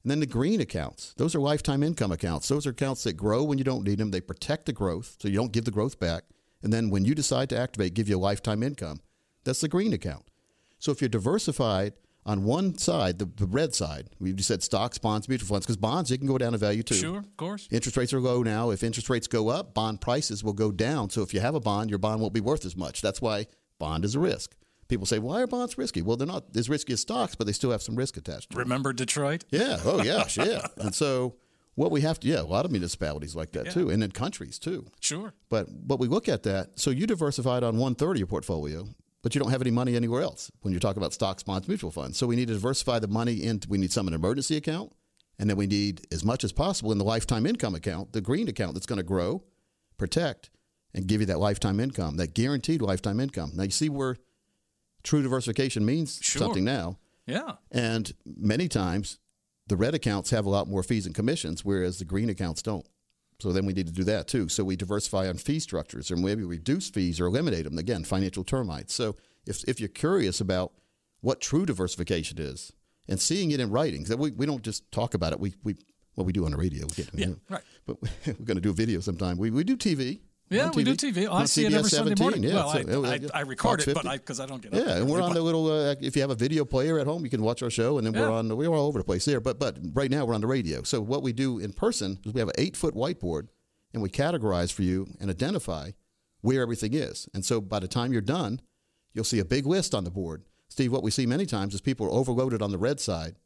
[0.03, 1.15] And then the green accounts.
[1.19, 2.49] Those are lifetime income accounts.
[2.49, 4.11] Those are accounts that grow when you don't need them.
[4.11, 6.25] They protect the growth, so you don't give the growth back.
[6.63, 9.01] And then when you decide to activate, give you a lifetime income.
[9.45, 10.25] That's the green account.
[10.79, 11.93] So if you're diversified
[12.27, 15.77] on one side, the, the red side, we just said stocks, bonds, mutual funds, because
[15.77, 16.97] bonds, you can go down in value too.
[16.97, 17.69] Sure, of course.
[17.71, 18.71] Interest rates are low now.
[18.71, 21.09] If interest rates go up, bond prices will go down.
[21.11, 23.01] So if you have a bond, your bond won't be worth as much.
[23.01, 23.47] That's why
[23.79, 24.57] bond is a risk.
[24.89, 26.03] People say, why are bonds risky?
[26.03, 28.57] Well, they're not as risky as stocks, but they still have some risk attached to
[28.57, 28.65] them.
[28.65, 29.45] Remember Detroit?
[29.51, 29.79] Yeah.
[29.85, 30.37] Oh, gosh.
[30.47, 30.67] Yeah.
[30.79, 31.37] and so
[31.77, 34.59] what we have to, yeah, a lot of municipalities like that too, and in countries
[34.59, 34.87] too.
[35.01, 35.33] Sure.
[35.49, 36.79] But but we look at that.
[36.79, 38.89] So you diversified on one third of your portfolio,
[39.27, 41.91] but you don't have any money anywhere else when you're talking about stocks, bonds, mutual
[41.91, 42.17] funds.
[42.17, 43.69] So we need to diversify the money into.
[43.69, 44.93] We need some in an emergency account,
[45.37, 48.47] and then we need as much as possible in the lifetime income account, the green
[48.47, 49.43] account that's going to grow,
[49.99, 50.51] protect,
[50.95, 53.51] and give you that lifetime income, that guaranteed lifetime income.
[53.53, 54.17] Now you see where
[55.03, 56.39] true diversification means Sure.
[56.39, 57.01] something now.
[57.27, 57.55] Yeah.
[57.73, 59.19] And many times,
[59.67, 62.87] the red accounts have a lot more fees and commissions, whereas the green accounts don't.
[63.39, 64.49] So then we need to do that too.
[64.49, 67.77] So we diversify on fee structures, or maybe reduce fees or eliminate them.
[67.79, 68.95] Again, financial termites.
[68.95, 69.17] So
[69.47, 70.73] if if you're curious about
[71.21, 72.73] what true diversification is
[73.09, 75.41] and seeing it in writing, 'cause we, we don't just talk about it.
[75.41, 75.77] We we
[76.17, 76.87] well we do on the radio.
[76.87, 77.63] We get, Yeah, right.
[77.87, 79.37] But we're going to do a video sometime.
[79.37, 80.21] We we do TV.
[80.49, 81.25] Yeah, we do TV.
[81.25, 82.43] I On see it every CBS Sunday morning.
[82.43, 82.55] Yeah.
[82.55, 84.09] well, So, I, I, I record Fox it, but 50.
[84.09, 85.71] I because I don't get Yeah, and we're on the little.
[85.71, 88.07] Uh, if you have a video player at home, you can watch our show, and
[88.07, 88.55] then we're on.
[88.57, 89.41] We're all over the place there.
[89.41, 90.83] But but right now we're on the radio.
[90.83, 93.49] So what we do in person is we have an eight foot whiteboard,
[93.93, 95.91] and we categorize for you and identify
[96.43, 97.29] where everything is.
[97.35, 98.61] And so by the time you're done,
[99.13, 100.45] you'll see a big list on the board.
[100.69, 103.37] Steve, what we see many times is people are overloaded on the red side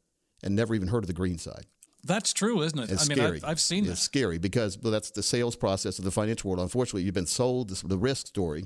[0.43, 1.65] and never even heard of the green side.
[2.03, 2.89] That's true, isn't it?
[2.91, 3.37] It's I mean, scary.
[3.37, 3.89] I've, I've seen it.
[3.89, 4.03] it's that.
[4.05, 6.61] scary because well, that's the sales process of the financial world.
[6.61, 8.65] Unfortunately, you've been sold this, the risk story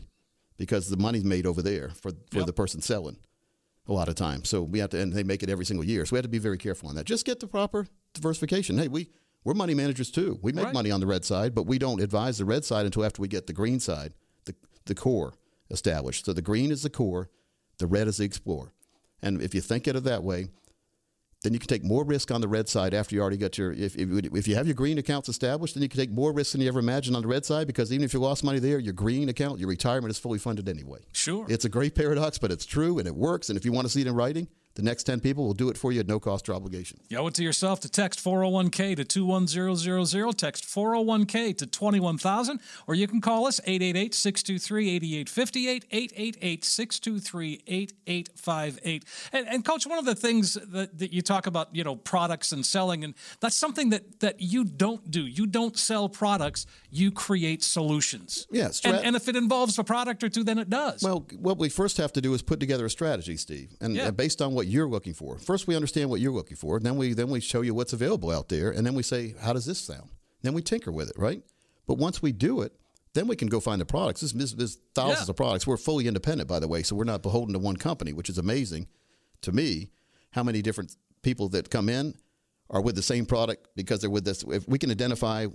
[0.57, 2.45] because the money's made over there for for Yep.
[2.45, 3.17] the person selling
[3.87, 4.49] a lot of times.
[4.49, 6.05] So we have to, and they make it every single year.
[6.05, 7.05] So we have to be very careful on that.
[7.05, 8.77] Just get the proper diversification.
[8.77, 9.09] Hey, we
[9.43, 10.39] we're money managers too.
[10.41, 10.73] We make Right.
[10.73, 13.27] money on the red side, but we don't advise the red side until after we
[13.27, 14.13] get the green side,
[14.45, 14.55] the
[14.85, 15.33] the core
[15.69, 16.25] established.
[16.25, 17.29] So the green is the core,
[17.79, 18.71] the red is the explorer.
[19.21, 20.47] And if you think of it that way,
[21.45, 23.71] then you can take more risk on the red side after you already got your
[23.71, 26.51] if, if, if you have your green accounts established then you can take more risk
[26.53, 28.79] than you ever imagined on the red side because even if you lost money there
[28.79, 31.45] your green account your retirement is fully funded anyway Sure.
[31.47, 33.89] it's a great paradox but it's true and it works and if you want to
[33.89, 36.19] see it in writing the next 10 people will do it for you at no
[36.19, 41.57] cost or obligation You owe it to yourself to text 401k to 21000, text 401k
[41.57, 49.05] to 21000, or you can call us 888 623 8858, 888 623 8858.
[49.33, 52.65] And Coach, one of the things that, that you talk about, you know, products and
[52.65, 55.25] selling, and that's something that, that you don't do.
[55.25, 58.47] You don't sell products, you create solutions.
[58.51, 61.01] Yeah, and, strat- and if it involves a product or two, then it does.
[61.03, 64.07] Well, what we first have to do is put together a strategy, Steve, and Yeah.
[64.07, 65.37] and based on what you're looking for.
[65.37, 66.79] First, we understand what you're looking for.
[66.79, 69.53] Then we then we show you what's available out there, and then we say, how
[69.53, 70.09] does this sound?
[70.41, 71.41] Then we tinker with it, right?
[71.87, 72.73] But once we do it,
[73.13, 74.21] then we can go find the products.
[74.21, 75.31] There's, there's, there's thousands Yeah.
[75.31, 75.65] of products.
[75.65, 78.37] We're fully independent, by the way, so we're not beholden to one company, which is
[78.37, 78.87] amazing
[79.41, 79.91] to me.
[80.31, 82.15] How many different people that come in
[82.69, 84.43] are with the same product because they're with this.
[84.43, 85.45] If we can identify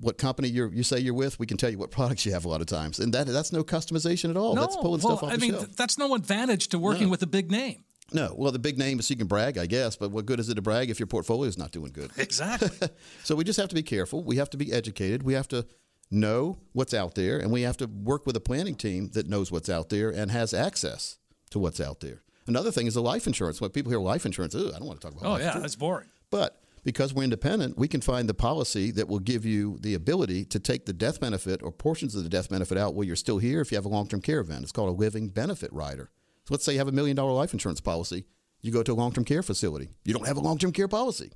[0.00, 2.44] what company you're, you say you're with, we can tell you what products you have
[2.44, 4.54] a lot of times, and that that's no customization at all.
[4.54, 5.64] no, that's pulling well, stuff off I the mean, shelf.
[5.66, 7.84] th- that's no advantage to working with a big name.
[8.12, 10.48] No, well, the big name is you can brag, I guess, but what good is
[10.48, 12.10] it to brag if your portfolio is not doing good?
[12.18, 12.88] Exactly.
[13.24, 14.22] so we just have to be careful.
[14.22, 15.22] We have to be educated.
[15.24, 15.66] We have to
[16.10, 19.50] know what's out there, and we have to work with a planning team that knows
[19.50, 21.18] what's out there and has access
[21.50, 22.22] to what's out there.
[22.46, 23.60] Another thing is the life insurance.
[23.60, 25.28] When people hear life insurance, Ugh, I don't want to talk about that.
[25.28, 25.62] oh, yeah, insurance.
[25.62, 26.08] that's boring.
[26.30, 30.44] But because we're independent, we can find the policy that will give you the ability
[30.44, 33.38] to take the death benefit or portions of the death benefit out while you're still
[33.38, 34.62] here if you have a long term care event.
[34.62, 36.10] It's called a living benefit rider.
[36.46, 38.24] So let's say you have a million dollar life insurance policy.
[38.62, 39.90] You go to a long term care facility.
[40.04, 41.32] You don't have a long term care policy,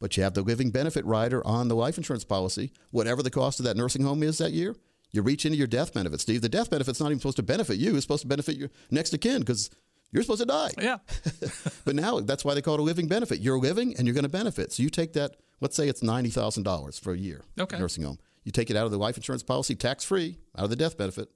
[0.00, 2.72] but you have the living benefit rider on the life insurance policy.
[2.90, 4.74] Whatever the cost of that nursing home is that year,
[5.12, 6.40] you reach into your death benefit, Steve.
[6.42, 7.94] The death benefit's not even supposed to benefit you.
[7.96, 9.70] It's supposed to benefit your next of kin because
[10.12, 10.70] you're supposed to die.
[10.80, 10.98] Yeah.
[11.84, 13.40] But now that's why they call it a living benefit.
[13.40, 14.72] You're living and you're going to benefit.
[14.72, 17.78] So you take that, let's say it's $90,000 for a year Okay.
[17.78, 18.18] nursing home.
[18.44, 20.96] You take it out of the life insurance policy, tax free, out of the death
[20.96, 21.28] benefit,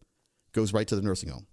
[0.52, 1.46] goes right to the nursing home.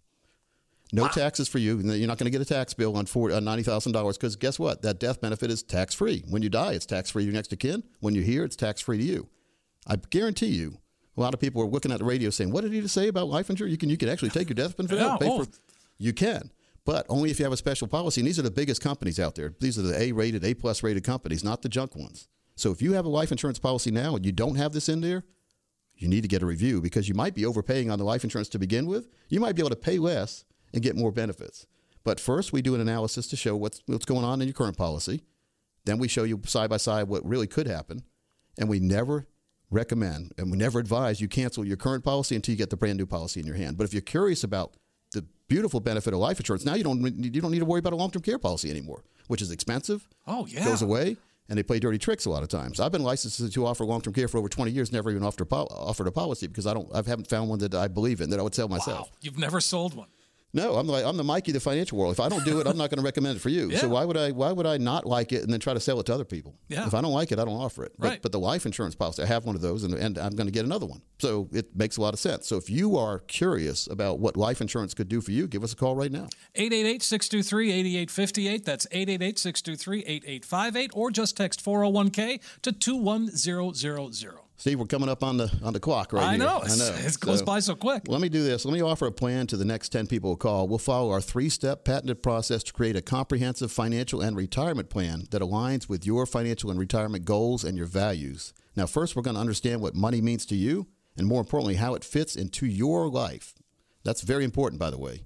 [0.94, 1.78] No taxes for you.
[1.80, 4.82] You're not going to get a tax bill on, on uh, $90,000 because guess what?
[4.82, 6.24] That death benefit is tax free.
[6.28, 7.84] When you die, it's tax free to your next of kin.
[8.00, 9.30] When you're here, it's tax free to you.
[9.88, 10.80] I guarantee you,
[11.16, 13.08] a lot of people are looking at the radio saying, "What did he just say
[13.08, 13.72] about life insurance?
[13.72, 15.44] You can you can actually take your death benefit Yeah, out, pay oh.
[15.44, 15.52] for."
[15.98, 16.52] You can,
[16.86, 18.22] but only if you have a special policy.
[18.22, 19.54] And these are the biggest companies out there.
[19.60, 22.28] These are the A-rated, A-plus rated companies, not the junk ones.
[22.56, 25.02] So if you have a life insurance policy now and you don't have this in
[25.02, 25.24] there,
[25.96, 28.50] you need to get a review because you might be overpaying on the life insurance
[28.50, 29.08] to begin with.
[29.30, 31.66] You might be able to pay less and get more benefits.
[32.04, 34.78] But first, we do an analysis to show what's what's going on in your current
[34.78, 35.22] policy.
[35.86, 38.04] Then we show you side by side what really could happen,
[38.58, 39.28] and we never
[39.70, 42.98] recommend and we never advise you cancel your current policy until you get the brand
[42.98, 43.78] new policy in your hand.
[43.78, 44.74] But if you're curious about
[45.12, 46.66] the beautiful benefit of life insurance.
[46.66, 49.04] Now you don't you don't need to worry about a long term care policy anymore,
[49.28, 50.08] which is expensive.
[50.28, 50.66] Oh yeah.
[50.66, 51.18] Goes away.
[51.50, 52.80] And they play dirty tricks a lot of times.
[52.80, 54.94] I've been licensed to offer long-term care for over 20 years.
[54.94, 56.88] Never even offered a, offered a policy because I don't.
[56.94, 59.10] I haven't found one that I believe in that I would sell myself.
[59.10, 59.18] Wow.
[59.20, 60.08] You've never sold one.
[60.54, 62.12] No, I'm like I'm the Mikey of the financial world.
[62.12, 63.70] If I don't do it, I'm not going to recommend it for you.
[63.70, 63.78] Yeah.
[63.80, 65.98] So why would I why would I not like it and then try to sell
[66.02, 66.56] it to other people?
[66.68, 66.86] Yeah.
[66.86, 67.94] If I don't like it, I don't offer it.
[67.98, 68.22] But, Right.
[68.22, 70.52] but the life insurance policy, I have one of those, and, and I'm going to
[70.52, 71.02] get another one.
[71.20, 72.48] So it makes a lot of sense.
[72.48, 75.72] So if you are curious about what life insurance could do for you, give us
[75.72, 76.28] a call right now.
[76.58, 78.66] 888-623-8858.
[78.66, 84.41] That's 888-623-8858 or just text 401k to 21000.
[84.62, 86.28] Steve, we're coming up on the on the clock right now.
[86.28, 86.38] I here.
[86.38, 86.58] know.
[86.58, 88.04] It's- it goes by so quick.
[88.08, 88.64] Let me do this.
[88.64, 90.68] Let me offer a plan to the next 10 people who call.
[90.68, 95.24] We'll follow our three step patented process to create a comprehensive financial and retirement plan
[95.32, 98.54] that aligns with your financial and retirement goals and your values.
[98.76, 100.86] Now, first, we're going to understand what money means to you,
[101.18, 103.56] and more importantly, how it fits into your life.
[104.04, 105.26] That's very important, by the way.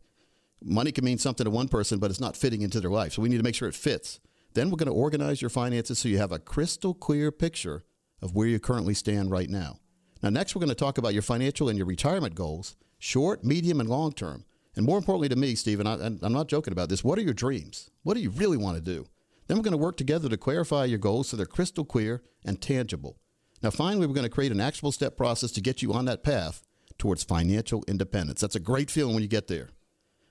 [0.63, 3.11] Money can mean something to one person, but it's not fitting into their life.
[3.11, 4.21] So we need to make sure it fits.
[4.53, 7.83] Then we're going to organize your finances so you have a crystal clear picture
[8.21, 9.79] of where you currently stand right now.
[10.23, 13.79] Now, next, we're going to talk about your financial and your retirement goals, short, medium,
[13.79, 14.45] and long term.
[14.75, 17.03] And more importantly to me, Stephen, I, I'm not joking about this.
[17.03, 17.89] What are your dreams?
[18.03, 19.05] What do you really want to do?
[19.47, 22.61] Then we're going to work together to clarify your goals so they're crystal clear and
[22.61, 23.17] tangible.
[23.61, 26.23] Now, finally, we're going to create an actionable step process to get you on that
[26.23, 26.63] path
[26.97, 28.41] towards financial independence.
[28.41, 29.69] That's a great feeling when you get there.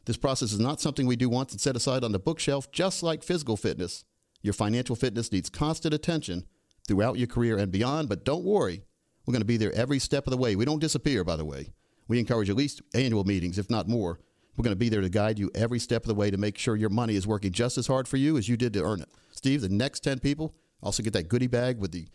[0.04, 3.02] This process is not something we do once and set aside on the bookshelf, just
[3.02, 4.04] like physical fitness.
[4.42, 6.44] Your financial fitness needs constant attention
[6.86, 8.84] throughout your career and beyond, but don't worry.
[9.26, 10.54] We're going to be there every step of the way.
[10.54, 11.72] We don't disappear, by the way.
[12.08, 14.20] We encourage at least annual meetings, if not more.
[14.56, 16.58] We're going to be there to guide you every step of the way to make
[16.58, 19.00] sure your money is working just as hard for you as you did to earn
[19.00, 19.08] it.
[19.32, 22.06] Steve, the next 10 people also get that goodie bag with the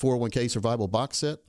[0.00, 1.40] 401k survival box set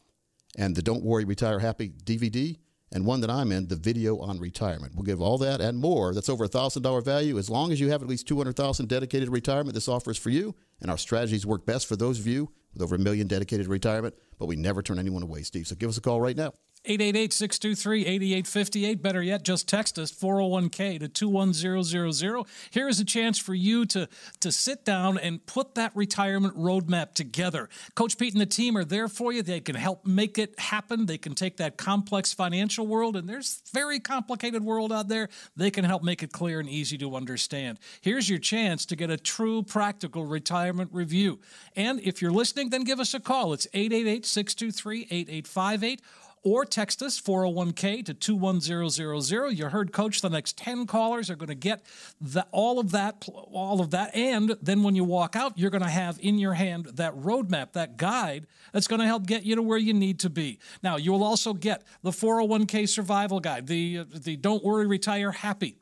[0.58, 2.58] and the Don't Worry, Retire Happy DVD,
[2.92, 4.94] and one that I'm in, the video on retirement.
[4.96, 6.14] We'll give all that and more.
[6.14, 7.38] That's over a thousand dollar value.
[7.38, 10.12] As long as you have at least two hundred thousand dedicated to retirement, this offer
[10.12, 10.54] is for you.
[10.80, 13.72] And our strategies work best for those of you with over a million dedicated to
[13.72, 14.16] retirement.
[14.38, 15.68] But we never turn anyone away, Steve.
[15.68, 16.54] So give us a call right now.
[16.88, 19.02] 888-623-8858.
[19.02, 22.46] Better yet, just text us 401k to 21000.
[22.72, 24.10] Here is a chance for you to
[24.42, 27.70] to sit down and put that retirement roadmap together.
[27.96, 29.42] Coach Pete and the team are there for you.
[29.42, 31.06] They can help make it happen.
[31.06, 35.30] They can take that complex financial world and there's very complicated world out there.
[35.56, 37.80] They can help make it clear and easy to understand.
[38.02, 41.40] Here's your chance to get a true practical retirement review.
[41.76, 43.54] And if you're listening, then give us a call.
[43.54, 46.00] It's 888-623-8858
[46.44, 51.48] or text us 401k to 21000 you heard coach the next 10 callers are going
[51.48, 51.82] to get
[52.20, 55.84] the, all of that all of that and then when you walk out you're going
[55.84, 59.56] to have in your hand that roadmap that guide that's going to help get you
[59.56, 60.60] to where you need to be.
[60.82, 65.78] Now you will also get the 401k survival guide the the don't worry retire happy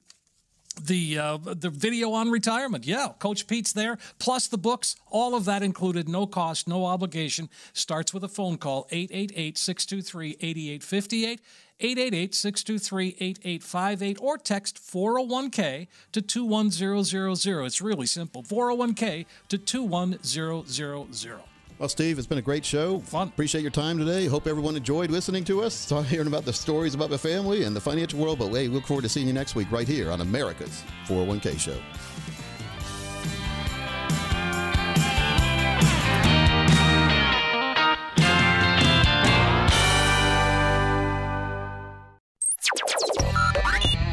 [0.73, 2.85] the uh, the video on retirement.
[2.85, 7.49] Yeah, Coach Pete's there, plus the books, all of that included, no cost, no obligation.
[7.73, 11.39] Starts with a phone call 888-623-8858,
[11.79, 17.65] 888-623-8858 or text 401k to 21000.
[17.65, 18.43] It's really simple.
[18.43, 21.50] 401k to 21000.
[21.81, 22.99] Well, Steve, it's been a great show.
[22.99, 23.29] Fun.
[23.29, 24.27] Appreciate your time today.
[24.27, 27.75] Hope everyone enjoyed listening to us, Saw- hearing about the stories about the family and
[27.75, 28.37] the financial world.
[28.37, 31.59] But hey, we look forward to seeing you next week right here on America's 401k
[31.59, 31.75] Show.